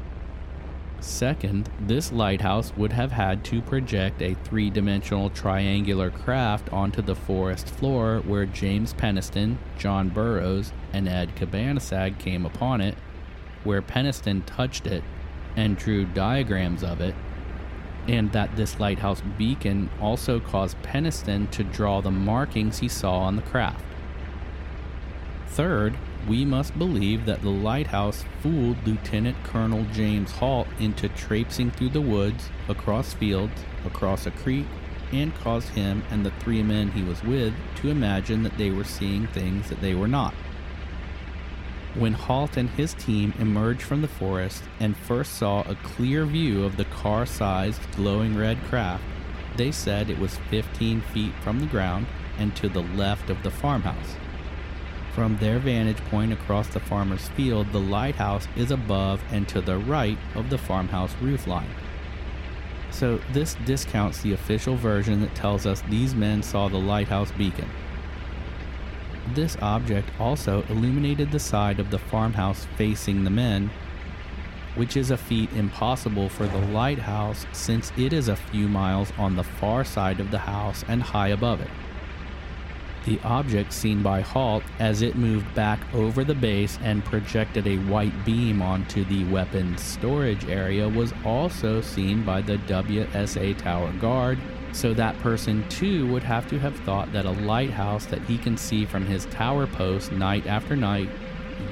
[1.02, 7.16] Second, this lighthouse would have had to project a three dimensional triangular craft onto the
[7.16, 12.96] forest floor where James Penniston, John Burroughs, and Ed Cabansag came upon it,
[13.64, 15.04] where Penniston touched it
[15.56, 17.16] and drew diagrams of it,
[18.08, 23.38] and that this lighthouse beacon also caused Penniston to draw the markings he saw on
[23.38, 23.86] the craft.
[25.50, 25.98] Third,
[26.28, 32.02] we must believe that the lighthouse fooled Lieutenant Colonel James Halt into traipsing through the
[32.02, 34.68] woods, across fields, across a creek,
[35.12, 38.84] and caused him and the three men he was with to imagine that they were
[38.84, 40.36] seeing things that they were not.
[41.96, 46.64] When Halt and his team emerged from the forest and first saw a clear view
[46.64, 49.04] of the car sized glowing red craft,
[49.58, 52.06] they said it was 15 feet from the ground
[52.38, 54.16] and to the left of the farmhouse.
[55.20, 59.78] From their vantage point across the farmer's field, the lighthouse is above and to the
[59.78, 61.68] right of the farmhouse roofline.
[62.90, 67.70] So, this discounts the official version that tells us these men saw the lighthouse beacon.
[69.34, 73.72] This object also illuminated the side of the farmhouse facing the men,
[74.76, 79.36] which is a feat impossible for the lighthouse since it is a few miles on
[79.36, 81.72] the far side of the house and high above it.
[83.10, 87.78] The object seen by Halt as it moved back over the base and projected a
[87.78, 94.38] white beam onto the weapons storage area was also seen by the WSA Tower Guard,
[94.74, 98.56] so that person too would have to have thought that a lighthouse that he can
[98.56, 101.10] see from his tower post night after night,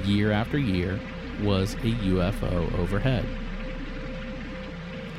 [0.02, 0.98] year after year,
[1.40, 3.24] was a UFO overhead.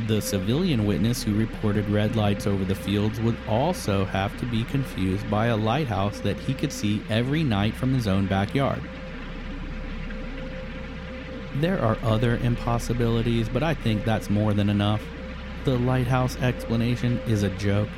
[0.08, 4.64] The civilian witness who reported red lights over the fields would also have to be
[4.64, 8.82] confused by a lighthouse that he could see every night from his own backyard.
[11.56, 15.02] There are other impossibilities, but I think that's more than enough.
[15.66, 17.90] The lighthouse explanation is a joke.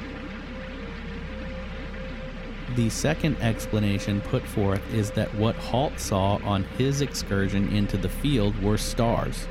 [2.75, 8.09] The second explanation put forth is that what Halt saw on his excursion into the
[8.09, 9.47] field were stars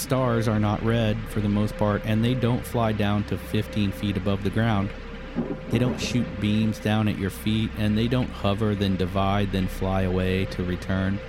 [0.00, 3.92] stars are not red for the most part, and they don't fly down to 15
[3.92, 4.90] feet above the ground.
[5.68, 9.68] They don't shoot beams down at your feet, and they don't hover, then divide, then
[9.68, 11.20] fly away to return.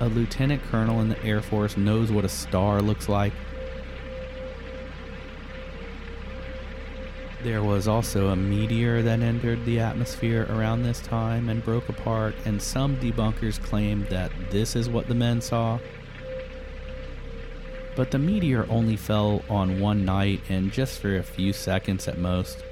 [0.00, 3.32] A lieutenant colonel in the Air Force knows what a star looks like.
[7.44, 12.34] There was also a meteor that entered the atmosphere around this time and broke apart,
[12.44, 15.78] and some debunkers claimed that this is what the men saw
[17.94, 22.18] but the meteor only fell on one night and just for a few seconds at
[22.18, 22.62] most.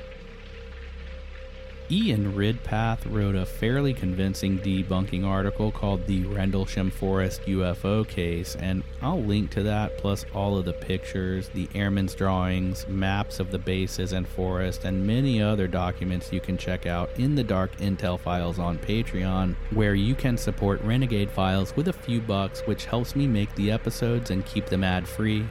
[1.92, 8.84] Ian Ridpath wrote a fairly convincing debunking article called The Rendlesham Forest UFO Case, and
[9.02, 13.58] I'll link to that plus all of the pictures, the airman's drawings, maps of the
[13.58, 18.20] bases and forest, and many other documents you can check out in the Dark Intel
[18.20, 23.16] files on Patreon, where you can support Renegade Files with a few bucks, which helps
[23.16, 25.44] me make the episodes and keep them ad free.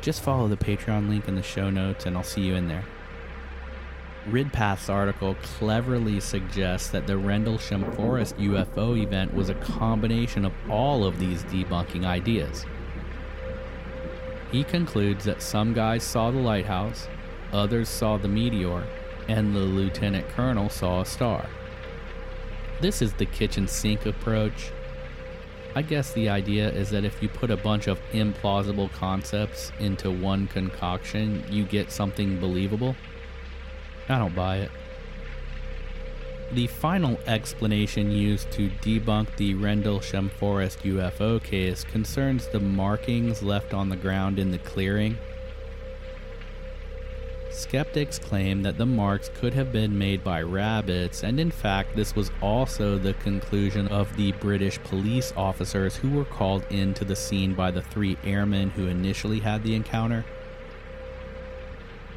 [0.00, 2.84] Just follow the Patreon link in the show notes, and I'll see you in there.
[4.30, 11.04] Ridpath's article cleverly suggests that the Rendlesham Forest UFO event was a combination of all
[11.04, 12.66] of these debunking ideas.
[14.50, 17.06] He concludes that some guys saw the lighthouse,
[17.52, 18.84] others saw the meteor,
[19.28, 21.48] and the lieutenant colonel saw a star.
[22.80, 24.72] This is the kitchen sink approach.
[25.76, 30.10] I guess the idea is that if you put a bunch of implausible concepts into
[30.10, 32.96] one concoction, you get something believable.
[34.08, 34.70] I don't buy it.
[36.52, 43.74] The final explanation used to debunk the Rendlesham Forest UFO case concerns the markings left
[43.74, 45.18] on the ground in the clearing.
[47.50, 52.14] Skeptics claim that the marks could have been made by rabbits, and in fact, this
[52.14, 57.54] was also the conclusion of the British police officers who were called into the scene
[57.54, 60.24] by the three airmen who initially had the encounter.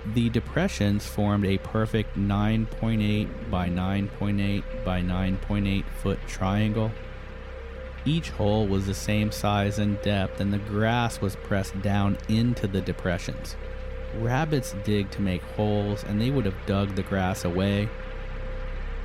[0.06, 6.92] The depressions formed a perfect 9.8 by 9.8 by 9.8 foot triangle.
[8.06, 12.66] Each hole was the same size and depth, and the grass was pressed down into
[12.66, 13.58] the depressions.
[14.18, 17.90] Rabbits dig to make holes, and they would have dug the grass away.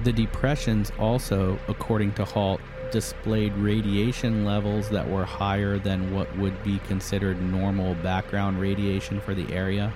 [0.05, 6.63] The depressions also, according to Halt, displayed radiation levels that were higher than what would
[6.65, 9.93] be considered normal background radiation for the area,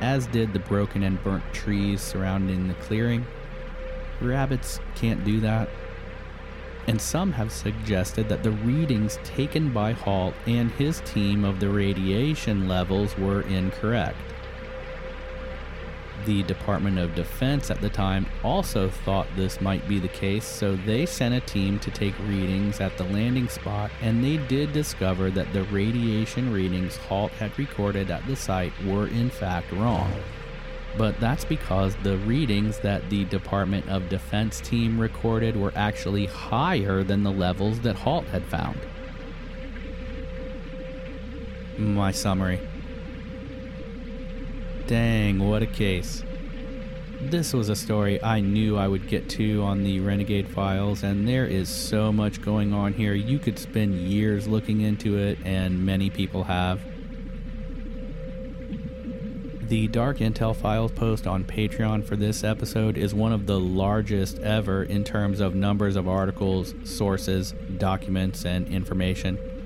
[0.00, 3.26] as did the broken and burnt trees surrounding the clearing.
[4.20, 5.68] Rabbits can't do that.
[6.86, 11.68] And some have suggested that the readings taken by Halt and his team of the
[11.68, 14.16] radiation levels were incorrect.
[16.26, 20.76] The Department of Defense at the time also thought this might be the case, so
[20.76, 25.30] they sent a team to take readings at the landing spot, and they did discover
[25.30, 30.12] that the radiation readings Halt had recorded at the site were in fact wrong.
[30.96, 37.04] But that's because the readings that the Department of Defense team recorded were actually higher
[37.04, 38.80] than the levels that Halt had found.
[41.78, 42.60] My summary.
[44.88, 46.24] Dang, what a case.
[47.20, 51.28] This was a story I knew I would get to on the Renegade Files, and
[51.28, 53.12] there is so much going on here.
[53.12, 56.80] You could spend years looking into it, and many people have.
[59.60, 64.38] The Dark Intel Files post on Patreon for this episode is one of the largest
[64.38, 69.57] ever in terms of numbers of articles, sources, documents, and information.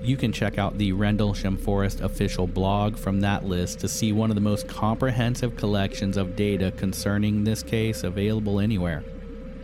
[0.00, 4.30] You can check out the Rendlesham Forest official blog from that list to see one
[4.30, 9.04] of the most comprehensive collections of data concerning this case available anywhere.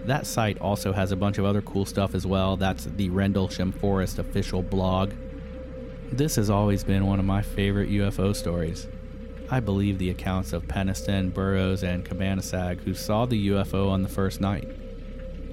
[0.04, 2.56] That site also has a bunch of other cool stuff as well.
[2.56, 5.12] That's the Rendlesham Forest official blog.
[6.12, 8.88] This has always been one of my favorite UFO stories.
[9.50, 14.08] I believe the accounts of Penniston, Burroughs, and Cabansag who saw the UFO on the
[14.08, 14.68] first night.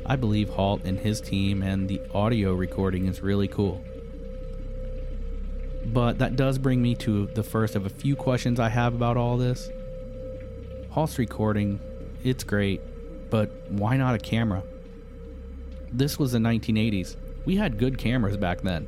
[0.06, 3.84] I believe Halt and his team, and the audio recording is really cool.
[5.92, 9.18] But that does bring me to the first of a few questions I have about
[9.18, 9.70] all this.
[10.92, 11.80] Halt's recording,
[12.24, 12.82] it's great,
[13.30, 14.64] but why not a camera?
[15.92, 17.18] This was the 1980s.
[17.44, 18.88] We had good cameras back then.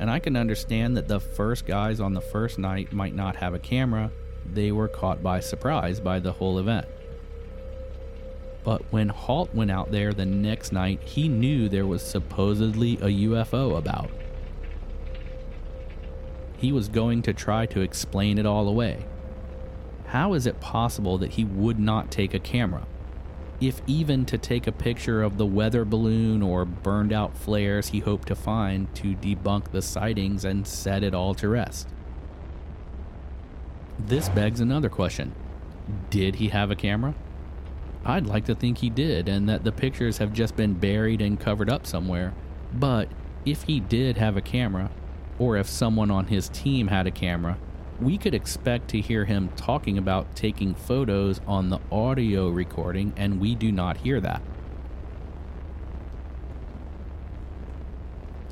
[0.00, 3.52] And I can understand that the first guys on the first night might not have
[3.52, 4.10] a camera.
[4.50, 6.86] They were caught by surprise by the whole event.
[8.64, 13.28] But when Halt went out there the next night, he knew there was supposedly a
[13.28, 14.10] UFO about.
[16.64, 19.04] He was going to try to explain it all away.
[20.06, 22.86] How is it possible that he would not take a camera?
[23.60, 27.98] If even to take a picture of the weather balloon or burned out flares he
[27.98, 31.86] hoped to find to debunk the sightings and set it all to rest.
[33.98, 35.34] This begs another question
[36.08, 37.14] Did he have a camera?
[38.06, 41.38] I'd like to think he did, and that the pictures have just been buried and
[41.38, 42.32] covered up somewhere.
[42.72, 43.10] But
[43.44, 44.90] if he did have a camera,
[45.38, 47.58] or if someone on his team had a camera,
[48.00, 53.40] we could expect to hear him talking about taking photos on the audio recording, and
[53.40, 54.42] we do not hear that.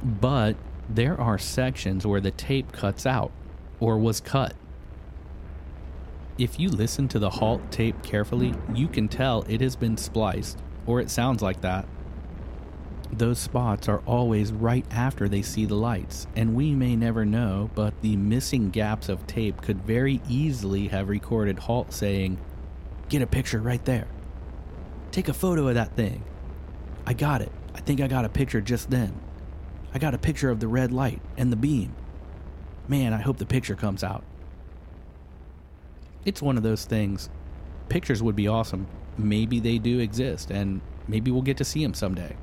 [0.02, 0.56] But
[0.88, 3.32] there are sections where the tape cuts out,
[3.80, 4.54] or was cut.
[6.38, 10.58] If you listen to the halt tape carefully, you can tell it has been spliced,
[10.86, 11.86] or it sounds like that.
[13.12, 17.70] Those spots are always right after they see the lights, and we may never know,
[17.74, 22.38] but the missing gaps of tape could very easily have recorded Halt saying,
[23.10, 24.08] Get a picture right there.
[25.10, 26.24] Take a photo of that thing.
[27.04, 27.52] I got it.
[27.74, 29.20] I think I got a picture just then.
[29.92, 31.94] I got a picture of the red light and the beam.
[32.88, 34.24] Man, I hope the picture comes out.
[36.24, 37.28] It's one of those things.
[37.90, 38.86] Pictures would be awesome.
[39.18, 42.34] Maybe they do exist, and maybe we'll get to see them someday.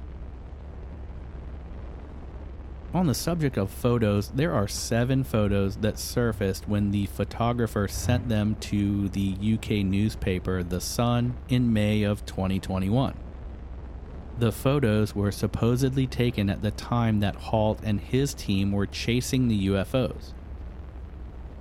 [2.91, 8.29] On the subject of photos, there are seven photos that surfaced when the photographer sent
[8.29, 13.13] them to the UK newspaper The Sun in May of 2021.
[14.39, 19.49] The photos were supposedly taken at the time that Halt and his team were chasing
[19.49, 20.33] the UFOs.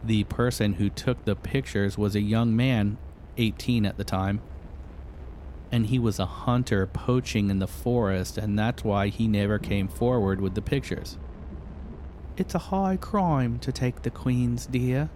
[0.03, 2.97] The person who took the pictures was a young man,
[3.37, 4.41] 18 at the time.
[5.71, 9.89] And he was a hunter poaching in the forest, and that's why he never came
[9.89, 11.19] forward with the pictures.
[12.37, 15.11] It's a high crime to take the Queen's deer.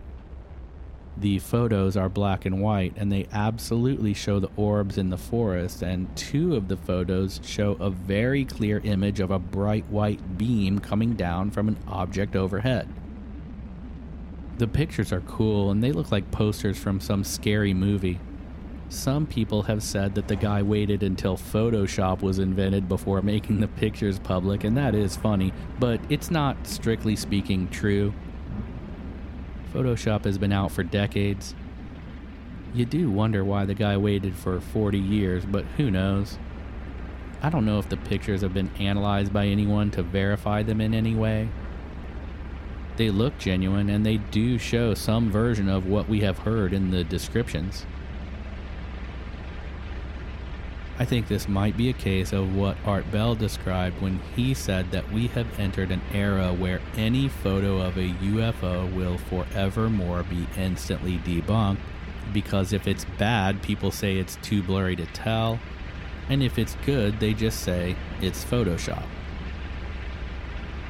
[1.17, 5.83] The photos are black and white, and they absolutely show the orbs in the forest.
[5.83, 10.79] And two of the photos show a very clear image of a bright white beam
[10.79, 12.89] coming down from an object overhead.
[14.59, 18.19] The pictures are cool, and they look like posters from some scary movie.
[18.93, 23.67] Some people have said that the guy waited until Photoshop was invented before making the
[23.67, 28.13] pictures public, and that is funny, but it's not strictly speaking true.
[29.73, 31.55] Photoshop has been out for decades.
[32.75, 36.39] You do wonder why the guy waited for 40 years, but who knows?
[37.41, 40.93] I don't know if the pictures have been analyzed by anyone to verify them in
[40.93, 41.49] any way.
[42.97, 46.91] They look genuine and they do show some version of what we have heard in
[46.91, 47.87] the descriptions.
[50.99, 54.91] I think this might be a case of what Art Bell described when he said
[54.91, 60.47] that we have entered an era where any photo of a UFO will forevermore be
[60.57, 61.79] instantly debunked
[62.33, 65.59] because if it's bad, people say it's too blurry to tell,
[66.29, 69.05] and if it's good, they just say it's Photoshop.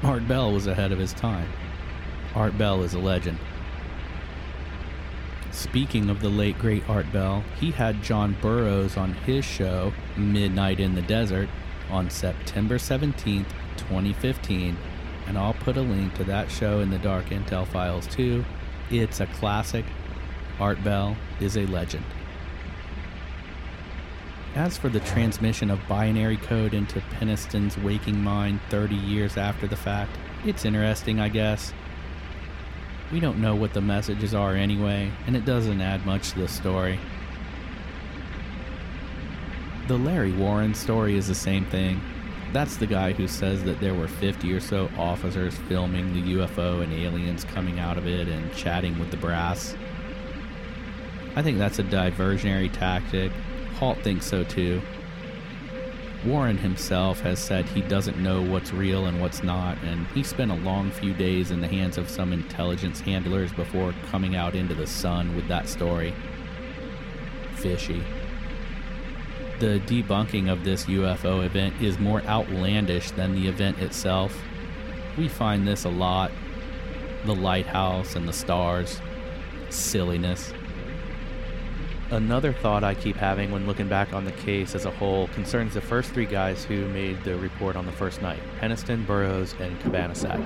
[0.03, 1.49] Art Bell was ahead of his time.
[2.35, 3.39] Art Bell is a legend.
[5.53, 10.81] Speaking of the late great Art Bell, he had John Burroughs on his show, Midnight
[10.81, 11.51] in the Desert,
[11.91, 14.79] on September 17th, 2015,
[15.27, 18.47] and I'll put a link to that show in the Dark Intel files too.
[18.91, 19.85] It's a classic.
[20.59, 22.05] Art Bell is a legend.
[24.55, 29.77] As for the transmission of binary code into Penniston's waking mind 30 years after the
[29.77, 31.75] fact, it's interesting, I guess.
[33.13, 36.49] We don't know what the messages are anyway, and it doesn't add much to the
[36.49, 36.99] story.
[39.87, 42.01] The Larry Warren story is the same thing.
[42.55, 46.83] That's the guy who says that there were 50 or so officers filming the UFO
[46.83, 49.77] and aliens coming out of it and chatting with the brass.
[51.37, 53.31] I think that's a diversionary tactic.
[53.79, 54.81] Halt thinks so too.
[56.25, 60.53] Warren himself has said he doesn't know what's real and what's not, and he spent
[60.53, 64.75] a long few days in the hands of some intelligence handlers before coming out into
[64.75, 66.15] the sun with that story.
[67.57, 68.05] Fishy.
[69.59, 74.41] The debunking of this UFO event is more outlandish than the event itself.
[75.19, 76.31] We find this a lot
[77.25, 79.01] the lighthouse and the stars.
[79.71, 80.53] Silliness.
[82.13, 85.73] Another thought I keep having when looking back on the case as a whole concerns
[85.73, 89.81] the first three guys who made the report on the first night Penniston, Burroughs, and
[89.81, 90.45] Cabansag.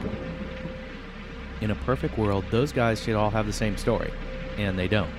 [1.61, 4.13] In a perfect world, those guys should all have the same story,
[4.57, 5.11] and they don't.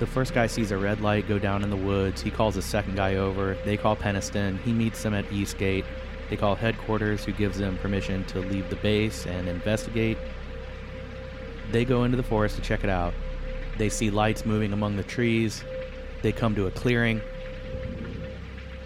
[0.00, 2.20] The first guy sees a red light go down in the woods.
[2.20, 3.56] He calls the second guy over.
[3.64, 4.58] They call Penniston.
[4.62, 5.84] He meets them at Eastgate.
[6.28, 10.18] They call headquarters, who gives them permission to leave the base and investigate.
[11.70, 13.14] They go into the forest to check it out.
[13.78, 15.64] They see lights moving among the trees.
[16.22, 17.22] They come to a clearing.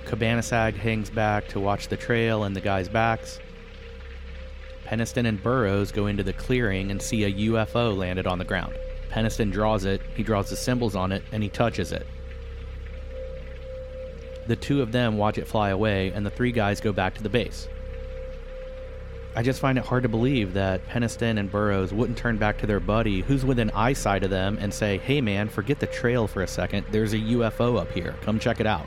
[0.04, 3.40] Cabansag hangs back to watch the trail and the guys' backs.
[4.84, 8.74] Penniston and Burroughs go into the clearing and see a UFO landed on the ground.
[9.10, 12.06] Penniston draws it, he draws the symbols on it, and he touches it.
[14.46, 17.22] The two of them watch it fly away, and the three guys go back to
[17.22, 17.68] the base.
[19.34, 22.66] I just find it hard to believe that Penniston and Burroughs wouldn't turn back to
[22.66, 26.42] their buddy who's within eyesight of them and say, hey man, forget the trail for
[26.42, 26.84] a second.
[26.90, 28.14] There's a UFO up here.
[28.20, 28.86] Come check it out.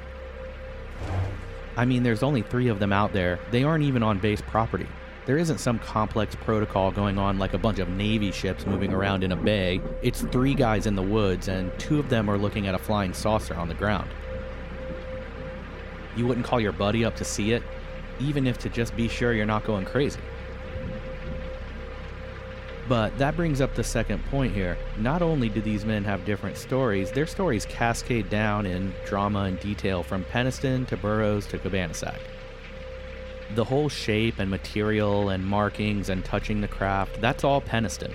[1.76, 3.40] I mean, there's only three of them out there.
[3.50, 4.88] They aren't even on base property.
[5.26, 9.24] There isn't some complex protocol going on like a bunch of Navy ships moving around
[9.24, 9.82] in a bay.
[10.04, 13.14] It's three guys in the woods, and two of them are looking at a flying
[13.14, 14.08] saucer on the ground.
[16.16, 17.64] You wouldn't call your buddy up to see it,
[18.20, 20.20] even if to just be sure you're not going crazy.
[22.88, 24.78] But that brings up the second point here.
[24.98, 29.60] Not only do these men have different stories, their stories cascade down in drama and
[29.60, 32.20] detail from Penniston to Burroughs to Cabansag.
[33.56, 38.14] The whole shape and material and markings and touching the craft, that's all Penniston.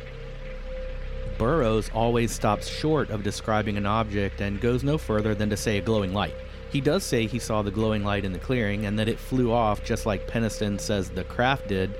[1.36, 5.78] Burroughs always stops short of describing an object and goes no further than to say
[5.78, 6.34] a glowing light.
[6.70, 9.50] He does say he saw the glowing light in the clearing and that it flew
[9.50, 11.96] off just like Penniston says the craft did,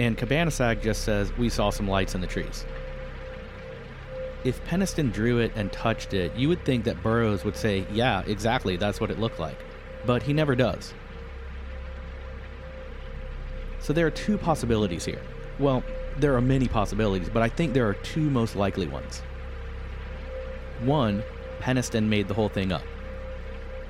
[0.00, 2.64] and Cabansag just says, We saw some lights in the trees.
[4.44, 8.22] If Penniston drew it and touched it, you would think that Burroughs would say, Yeah,
[8.26, 9.58] exactly, that's what it looked like.
[10.06, 10.94] But he never does.
[13.80, 15.20] So there are two possibilities here.
[15.58, 15.84] Well,
[16.16, 19.20] there are many possibilities, but I think there are two most likely ones.
[20.80, 21.22] One,
[21.60, 22.82] Penniston made the whole thing up.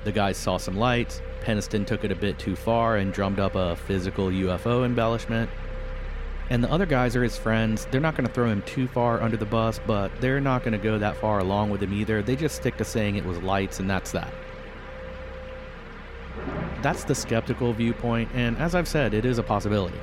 [0.03, 3.55] The guys saw some lights, Penniston took it a bit too far and drummed up
[3.55, 5.49] a physical UFO embellishment.
[6.51, 7.87] And the other guys are his friends.
[7.91, 10.73] They're not going to throw him too far under the bus, but they're not going
[10.73, 12.21] to go that far along with him either.
[12.21, 14.33] They just stick to saying it was lights, and that's that.
[16.81, 19.97] That's the skeptical viewpoint, and as I've said, it is a possibility.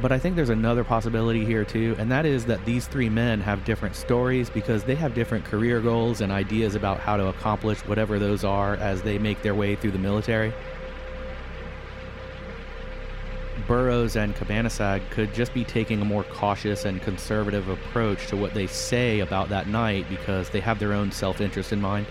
[0.00, 3.40] But I think there's another possibility here too, and that is that these three men
[3.40, 7.80] have different stories because they have different career goals and ideas about how to accomplish
[7.80, 10.54] whatever those are as they make their way through the military.
[13.70, 18.52] Burroughs and Cabansag could just be taking a more cautious and conservative approach to what
[18.52, 22.08] they say about that night because they have their own self interest in mind.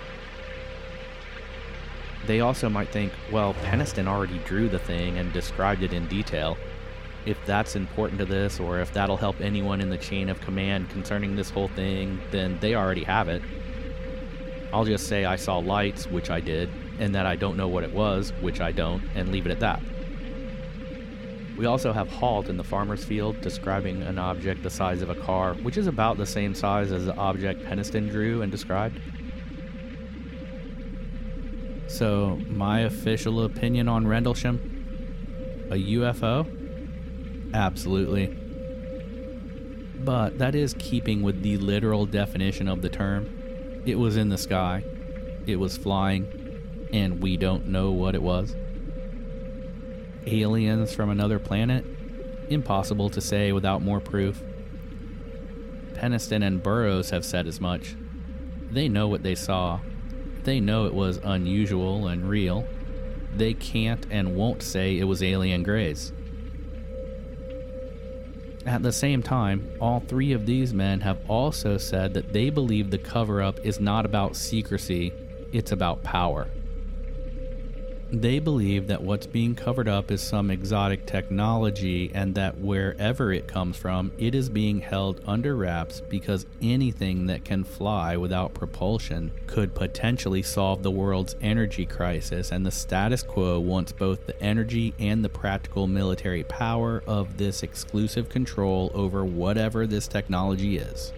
[2.28, 6.57] They also might think, well, Penniston already drew the thing and described it in detail
[7.26, 10.89] if that's important to this or if that'll help anyone in the chain of command
[10.89, 13.41] concerning this whole thing, then they already have it.
[14.72, 17.84] I'll just say I saw lights, which I did, and that I don't know what
[17.84, 19.82] it was, which I don't, and leave it at that.
[21.60, 25.16] We also have Halt in the farmer's field describing an object the size of a
[25.16, 28.97] car, which is about the same size as the object Penniston drew and described.
[31.88, 35.68] So, my official opinion on Rendlesham?
[35.70, 36.47] A UFO?
[37.53, 38.28] Absolutely.
[39.97, 43.82] But that is keeping with the literal definition of the term.
[43.86, 44.86] It was in the sky,
[45.45, 48.55] it was flying, and we don't know what it was.
[50.32, 51.86] Aliens from another planet?
[52.49, 54.41] Impossible to say without more proof.
[55.93, 57.95] Penniston and Burroughs have said as much.
[58.71, 59.80] They know what they saw.
[60.43, 62.67] They know it was unusual and real.
[63.36, 66.13] They can't and won't say it was alien grays.
[68.65, 72.91] At the same time, all three of these men have also said that they believe
[72.91, 75.11] the cover up is not about secrecy,
[75.51, 76.47] it's about power.
[78.12, 83.47] They believe that what's being covered up is some exotic technology and that wherever it
[83.47, 89.32] comes from, it is being held under wraps because anything that can fly without propulsion
[89.45, 94.95] could potentially solve the world's energy crisis, and the status quo wants both the energy
[94.97, 101.14] and the practical military power of this exclusive control over whatever this technology is.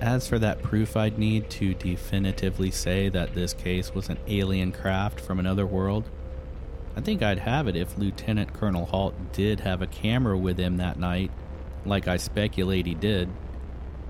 [0.00, 4.72] As for that proof I'd need to definitively say that this case was an alien
[4.72, 6.08] craft from another world,
[6.96, 10.78] I think I'd have it if Lieutenant Colonel Halt did have a camera with him
[10.78, 11.30] that night,
[11.84, 13.28] like I speculate he did.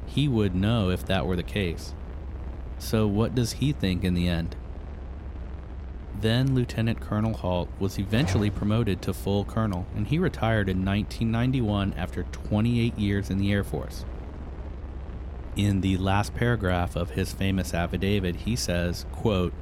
[0.06, 1.92] He would know if that were the case.
[2.78, 4.56] So, what does he think in the end?
[6.20, 11.94] Then Lieutenant Colonel Halt was eventually promoted to full colonel, and he retired in 1991
[11.94, 14.04] after 28 years in the Air Force
[15.64, 19.52] in the last paragraph of his famous affidavit, he says, quote,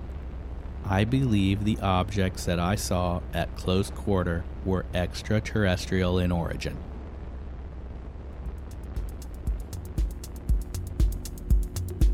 [0.85, 6.77] I believe the objects that I saw at close quarter were extraterrestrial in origin.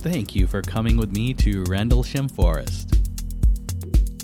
[0.01, 2.91] Thank you for coming with me to Rendlesham Forest.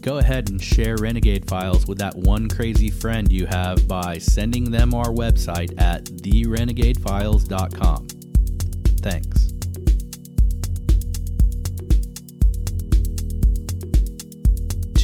[0.02, 4.70] Go ahead and share Renegade files with that one crazy friend you have by sending
[4.70, 8.08] them our website at therenegadefiles.com.
[9.00, 9.49] Thanks.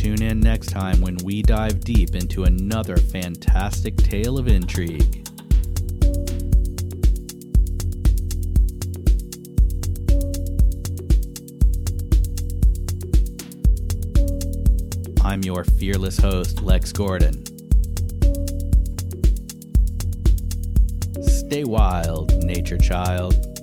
[0.06, 5.26] Tune in next time when we dive deep into another fantastic tale of intrigue.
[15.24, 17.44] I'm your fearless host, Lex Gordon.
[21.20, 23.55] Stay wild, nature child.